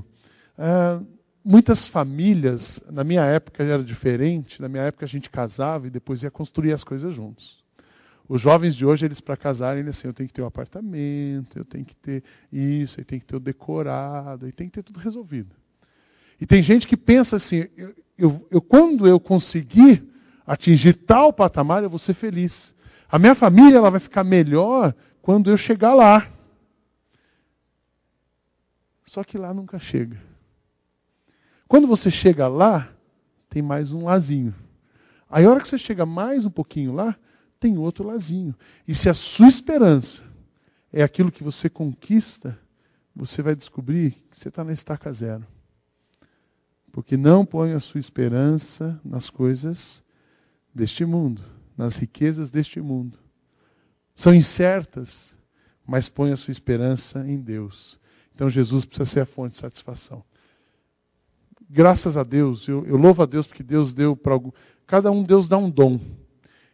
uh, 0.57 1.05
muitas 1.45 1.89
famílias, 1.89 2.81
na 2.89 3.03
minha 3.03 3.25
época 3.25 3.65
era 3.65 3.83
diferente, 3.83 4.63
na 4.63 4.69
minha 4.69 4.85
época 4.85 5.05
a 5.05 5.09
gente 5.09 5.29
casava 5.29 5.89
e 5.89 5.91
depois 5.91 6.23
ia 6.23 6.31
construir 6.31 6.73
as 6.73 6.85
coisas 6.85 7.13
juntos. 7.13 7.61
Os 8.29 8.41
jovens 8.41 8.77
de 8.77 8.87
hoje, 8.87 9.05
eles 9.05 9.21
para 9.21 9.37
casarem, 9.37 9.81
eles 9.81 9.99
assim, 9.99 10.07
eu 10.07 10.15
tenho 10.15 10.29
que 10.29 10.33
ter 10.35 10.41
um 10.41 10.47
apartamento, 10.47 11.59
eu 11.59 11.65
tenho 11.65 11.85
que 11.85 11.97
ter 11.97 12.23
isso, 12.53 13.01
eu 13.01 13.05
tenho 13.05 13.21
que 13.21 13.27
ter 13.27 13.35
o 13.35 13.41
decorado, 13.41 14.47
eu 14.47 14.53
tenho 14.53 14.71
que 14.71 14.75
ter 14.75 14.85
tudo 14.85 15.01
resolvido. 15.01 15.57
E 16.41 16.47
tem 16.47 16.63
gente 16.63 16.87
que 16.87 16.97
pensa 16.97 17.39
assim, 17.39 17.67
eu, 17.77 17.93
eu, 18.17 18.49
eu, 18.53 18.63
quando 18.63 19.09
eu 19.09 19.19
conseguir 19.19 20.09
atingir 20.47 20.95
tal 20.95 21.33
patamar, 21.33 21.83
eu 21.83 21.91
vou 21.91 21.99
ser 21.99 22.15
feliz. 22.15 22.73
A 23.11 23.19
minha 23.19 23.35
família 23.35 23.79
ela 23.79 23.91
vai 23.91 23.99
ficar 23.99 24.23
melhor 24.23 24.95
quando 25.21 25.51
eu 25.51 25.57
chegar 25.57 25.93
lá. 25.93 26.32
Só 29.13 29.23
que 29.23 29.37
lá 29.37 29.53
nunca 29.53 29.79
chega. 29.79 30.19
Quando 31.69 31.87
você 31.87 32.11
chega 32.11 32.49
lá, 32.49 32.91
tem 33.51 33.61
mais 33.61 33.93
um 33.93 34.07
lazinho. 34.07 34.55
Aí 35.29 35.45
a 35.45 35.51
hora 35.51 35.61
que 35.61 35.69
você 35.69 35.77
chega 35.77 36.07
mais 36.07 36.47
um 36.47 36.51
pouquinho 36.51 36.95
lá, 36.95 37.15
tem 37.61 37.77
outro 37.77 38.07
lazinho. 38.07 38.55
E 38.89 38.95
se 38.95 39.11
a 39.11 39.15
sua 39.15 39.49
esperança 39.49 40.23
é 40.91 41.03
aquilo 41.03 41.31
que 41.31 41.45
você 41.45 41.69
conquista, 41.69 42.59
você 43.15 43.43
vai 43.43 43.55
descobrir 43.55 44.13
que 44.31 44.39
você 44.39 44.49
está 44.49 44.65
na 44.65 44.73
estaca 44.73 45.13
zero. 45.13 45.47
Porque 46.91 47.15
não 47.15 47.45
põe 47.45 47.75
a 47.75 47.81
sua 47.81 48.01
esperança 48.01 48.99
nas 49.05 49.29
coisas 49.29 50.03
deste 50.75 51.05
mundo, 51.05 51.45
nas 51.77 51.97
riquezas 51.99 52.51
deste 52.51 52.81
mundo. 52.81 53.19
São 54.15 54.35
incertas, 54.35 55.37
mas 55.87 56.09
põe 56.09 56.33
a 56.33 56.37
sua 56.39 56.53
esperança 56.53 57.29
em 57.29 57.39
Deus. 57.39 58.01
Então 58.35 58.49
Jesus 58.49 58.85
precisa 58.85 59.09
ser 59.09 59.21
a 59.21 59.27
fonte 59.27 59.55
de 59.55 59.61
satisfação. 59.61 60.23
Graças 61.69 62.17
a 62.17 62.23
Deus, 62.23 62.69
eu, 62.69 62.85
eu 62.87 62.97
louvo 62.97 63.23
a 63.23 63.27
Deus 63.27 63.47
porque 63.47 63.63
Deus 63.63 63.93
deu 63.93 64.15
para 64.15 64.35
algum. 64.35 64.51
Cada 64.87 65.11
um 65.11 65.23
Deus 65.23 65.49
dá 65.49 65.57
um 65.57 65.71
dom. 65.71 65.99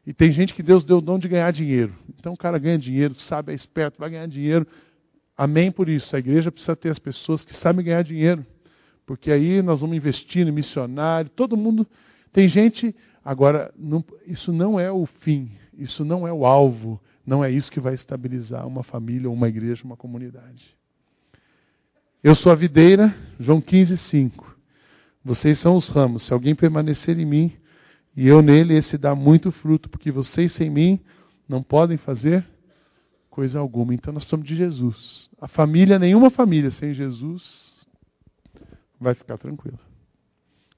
E 0.06 0.12
tem 0.12 0.32
gente 0.32 0.54
que 0.54 0.62
Deus 0.62 0.84
deu 0.84 0.98
o 0.98 1.00
dom 1.00 1.18
de 1.18 1.28
ganhar 1.28 1.52
dinheiro. 1.52 1.94
Então 2.18 2.32
o 2.32 2.36
cara 2.36 2.58
ganha 2.58 2.78
dinheiro, 2.78 3.14
sabe, 3.14 3.52
é 3.52 3.54
esperto, 3.54 3.98
vai 3.98 4.10
ganhar 4.10 4.26
dinheiro. 4.26 4.66
Amém 5.36 5.70
por 5.70 5.88
isso. 5.88 6.16
A 6.16 6.18
igreja 6.18 6.50
precisa 6.50 6.74
ter 6.74 6.88
as 6.88 6.98
pessoas 6.98 7.44
que 7.44 7.54
sabem 7.54 7.84
ganhar 7.84 8.02
dinheiro. 8.02 8.44
Porque 9.06 9.30
aí 9.30 9.62
nós 9.62 9.80
vamos 9.80 9.96
investir 9.96 10.44
no 10.44 10.52
missionário. 10.52 11.30
Todo 11.30 11.56
mundo. 11.56 11.86
Tem 12.32 12.48
gente. 12.48 12.94
Agora, 13.24 13.72
não, 13.76 14.04
isso 14.26 14.52
não 14.52 14.80
é 14.80 14.90
o 14.90 15.06
fim. 15.06 15.52
Isso 15.76 16.04
não 16.04 16.26
é 16.26 16.32
o 16.32 16.44
alvo. 16.44 17.00
Não 17.24 17.44
é 17.44 17.50
isso 17.50 17.70
que 17.70 17.78
vai 17.78 17.94
estabilizar 17.94 18.66
uma 18.66 18.82
família, 18.82 19.30
uma 19.30 19.48
igreja, 19.48 19.84
uma 19.84 19.96
comunidade. 19.96 20.77
Eu 22.22 22.34
sou 22.34 22.50
a 22.50 22.54
videira, 22.56 23.14
João 23.38 23.60
15, 23.60 23.96
5. 23.96 24.56
Vocês 25.24 25.56
são 25.60 25.76
os 25.76 25.88
ramos. 25.88 26.24
Se 26.24 26.32
alguém 26.32 26.52
permanecer 26.52 27.16
em 27.16 27.24
mim 27.24 27.56
e 28.16 28.26
eu 28.26 28.42
nele, 28.42 28.74
esse 28.74 28.98
dá 28.98 29.14
muito 29.14 29.52
fruto, 29.52 29.88
porque 29.88 30.10
vocês 30.10 30.50
sem 30.50 30.68
mim 30.68 30.98
não 31.48 31.62
podem 31.62 31.96
fazer 31.96 32.44
coisa 33.30 33.60
alguma. 33.60 33.94
Então 33.94 34.12
nós 34.12 34.24
precisamos 34.24 34.48
de 34.48 34.56
Jesus. 34.56 35.30
A 35.40 35.46
família, 35.46 35.96
nenhuma 35.96 36.28
família 36.28 36.72
sem 36.72 36.92
Jesus 36.92 37.72
vai 38.98 39.14
ficar 39.14 39.38
tranquila. 39.38 39.78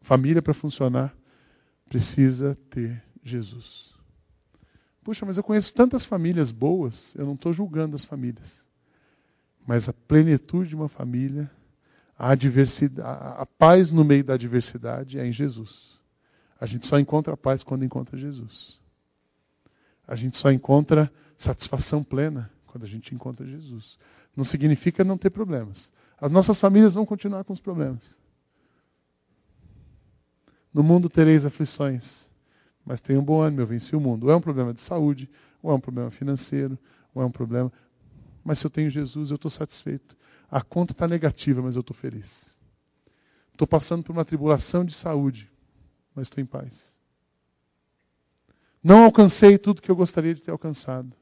Família 0.03 0.42
para 0.42 0.53
funcionar 0.53 1.16
precisa 1.88 2.55
ter 2.68 3.03
Jesus. 3.24 3.94
Puxa, 5.03 5.24
mas 5.24 5.38
eu 5.38 5.42
conheço 5.42 5.72
tantas 5.72 6.05
famílias 6.05 6.50
boas, 6.50 7.14
eu 7.14 7.24
não 7.24 7.33
estou 7.33 7.50
julgando 7.55 7.96
as 7.96 8.05
famílias. 8.05 8.69
Mas 9.66 9.88
a 9.88 9.92
plenitude 9.92 10.70
de 10.70 10.74
uma 10.74 10.88
família, 10.88 11.50
a, 12.18 12.32
a 13.42 13.46
paz 13.46 13.90
no 13.90 14.04
meio 14.04 14.24
da 14.24 14.34
adversidade 14.34 15.18
é 15.18 15.26
em 15.26 15.32
Jesus. 15.32 15.98
A 16.60 16.66
gente 16.66 16.86
só 16.86 16.98
encontra 16.98 17.36
paz 17.36 17.62
quando 17.62 17.84
encontra 17.84 18.18
Jesus. 18.18 18.78
A 20.06 20.14
gente 20.14 20.36
só 20.36 20.50
encontra 20.50 21.10
satisfação 21.38 22.02
plena 22.02 22.50
quando 22.66 22.84
a 22.84 22.88
gente 22.88 23.14
encontra 23.14 23.46
Jesus. 23.46 23.98
Não 24.36 24.44
significa 24.44 25.02
não 25.02 25.16
ter 25.16 25.30
problemas. 25.30 25.90
As 26.20 26.30
nossas 26.30 26.58
famílias 26.58 26.94
vão 26.94 27.06
continuar 27.06 27.44
com 27.44 27.52
os 27.52 27.60
problemas. 27.60 28.02
No 30.72 30.82
mundo 30.82 31.08
tereis 31.08 31.46
aflições, 31.46 32.28
mas 32.84 33.00
tenha 33.00 33.18
um 33.18 33.24
bom 33.24 33.40
ânimo, 33.40 33.62
eu 33.62 33.66
venci 33.66 33.96
o 33.96 34.00
mundo. 34.00 34.24
Ou 34.24 34.32
é 34.32 34.36
um 34.36 34.40
problema 34.40 34.74
de 34.74 34.80
saúde, 34.82 35.28
ou 35.62 35.72
é 35.72 35.74
um 35.74 35.80
problema 35.80 36.10
financeiro, 36.10 36.78
ou 37.14 37.22
é 37.22 37.26
um 37.26 37.30
problema 37.30 37.72
mas 38.44 38.59
se 38.59 38.66
eu 38.66 38.70
tenho 38.70 38.91
Jesus, 38.91 39.30
eu 39.30 39.36
estou 39.36 39.51
satisfeito. 39.51 40.16
A 40.51 40.62
conta 40.62 40.93
está 40.93 41.07
negativa, 41.07 41.62
mas 41.62 41.76
eu 41.76 41.80
estou 41.80 41.97
feliz. 41.97 42.51
Estou 43.53 43.66
passando 43.66 44.03
por 44.03 44.12
uma 44.12 44.24
tribulação 44.24 44.84
de 44.84 44.95
saúde, 44.95 45.51
mas 46.14 46.26
estou 46.26 46.43
em 46.43 46.47
paz. 46.47 46.72
Não 48.82 49.05
alcancei 49.05 49.59
tudo 49.59 49.82
que 49.82 49.91
eu 49.91 49.97
gostaria 49.97 50.34
de 50.34 50.43
ter 50.43 50.51
alcançado, 50.51 51.12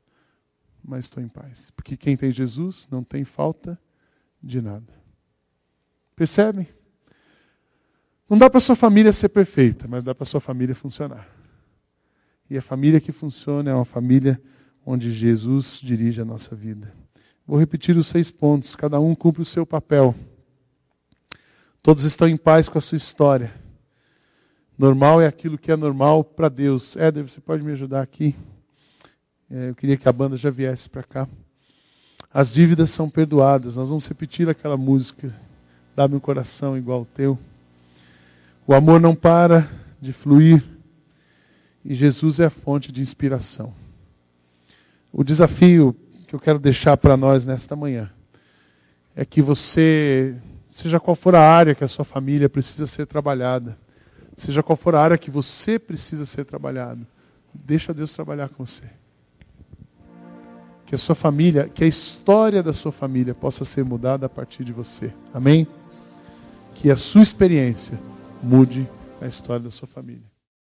mas 0.82 1.04
estou 1.04 1.22
em 1.22 1.28
paz. 1.28 1.70
Porque 1.72 1.96
quem 1.96 2.16
tem 2.16 2.30
Jesus 2.30 2.86
não 2.90 3.02
tem 3.02 3.24
falta 3.24 3.78
de 4.42 4.62
nada. 4.62 4.92
Percebem? 6.14 6.68
Não 8.28 8.38
dá 8.38 8.48
para 8.48 8.60
sua 8.60 8.76
família 8.76 9.12
ser 9.12 9.30
perfeita, 9.30 9.86
mas 9.88 10.04
dá 10.04 10.14
para 10.14 10.26
sua 10.26 10.40
família 10.40 10.74
funcionar. 10.74 11.28
E 12.48 12.56
a 12.56 12.62
família 12.62 13.00
que 13.00 13.12
funciona 13.12 13.70
é 13.70 13.74
uma 13.74 13.84
família 13.84 14.40
onde 14.90 15.12
Jesus 15.12 15.78
dirige 15.82 16.18
a 16.18 16.24
nossa 16.24 16.56
vida. 16.56 16.90
Vou 17.46 17.58
repetir 17.58 17.94
os 17.98 18.06
seis 18.06 18.30
pontos, 18.30 18.74
cada 18.74 18.98
um 18.98 19.14
cumpre 19.14 19.42
o 19.42 19.44
seu 19.44 19.66
papel. 19.66 20.14
Todos 21.82 22.04
estão 22.04 22.26
em 22.26 22.38
paz 22.38 22.70
com 22.70 22.78
a 22.78 22.80
sua 22.80 22.96
história. 22.96 23.52
Normal 24.78 25.20
é 25.20 25.26
aquilo 25.26 25.58
que 25.58 25.70
é 25.70 25.76
normal 25.76 26.24
para 26.24 26.48
Deus. 26.48 26.96
Éder, 26.96 27.28
você 27.28 27.38
pode 27.38 27.62
me 27.62 27.72
ajudar 27.72 28.00
aqui? 28.00 28.34
É, 29.50 29.68
eu 29.68 29.74
queria 29.74 29.98
que 29.98 30.08
a 30.08 30.12
banda 30.12 30.38
já 30.38 30.48
viesse 30.48 30.88
para 30.88 31.02
cá. 31.02 31.28
As 32.32 32.50
dívidas 32.50 32.88
são 32.90 33.10
perdoadas. 33.10 33.76
Nós 33.76 33.90
vamos 33.90 34.08
repetir 34.08 34.48
aquela 34.48 34.78
música. 34.78 35.34
Dá-me 35.94 36.14
um 36.14 36.20
coração 36.20 36.78
igual 36.78 37.00
ao 37.00 37.04
teu. 37.04 37.38
O 38.66 38.72
amor 38.72 38.98
não 38.98 39.14
para 39.14 39.70
de 40.00 40.14
fluir. 40.14 40.64
E 41.84 41.94
Jesus 41.94 42.40
é 42.40 42.46
a 42.46 42.50
fonte 42.50 42.90
de 42.90 43.02
inspiração. 43.02 43.74
O 45.12 45.24
desafio 45.24 45.96
que 46.26 46.34
eu 46.34 46.40
quero 46.40 46.58
deixar 46.58 46.96
para 46.96 47.16
nós 47.16 47.44
nesta 47.44 47.74
manhã 47.74 48.10
é 49.16 49.24
que 49.24 49.40
você, 49.40 50.36
seja 50.70 51.00
qual 51.00 51.16
for 51.16 51.34
a 51.34 51.40
área 51.40 51.74
que 51.74 51.82
a 51.82 51.88
sua 51.88 52.04
família 52.04 52.48
precisa 52.48 52.86
ser 52.86 53.06
trabalhada, 53.06 53.76
seja 54.36 54.62
qual 54.62 54.76
for 54.76 54.94
a 54.94 55.00
área 55.00 55.18
que 55.18 55.30
você 55.30 55.78
precisa 55.78 56.26
ser 56.26 56.44
trabalhado, 56.44 57.06
deixa 57.52 57.94
Deus 57.94 58.14
trabalhar 58.14 58.50
com 58.50 58.64
você. 58.64 58.84
Que 60.86 60.94
a 60.94 60.98
sua 60.98 61.14
família, 61.14 61.68
que 61.68 61.84
a 61.84 61.86
história 61.86 62.62
da 62.62 62.72
sua 62.72 62.92
família 62.92 63.34
possa 63.34 63.64
ser 63.64 63.84
mudada 63.84 64.26
a 64.26 64.28
partir 64.28 64.64
de 64.64 64.72
você. 64.72 65.12
Amém? 65.34 65.66
Que 66.74 66.90
a 66.90 66.96
sua 66.96 67.22
experiência 67.22 67.98
mude 68.42 68.88
a 69.20 69.26
história 69.26 69.64
da 69.64 69.70
sua 69.70 69.88
família. 69.88 70.37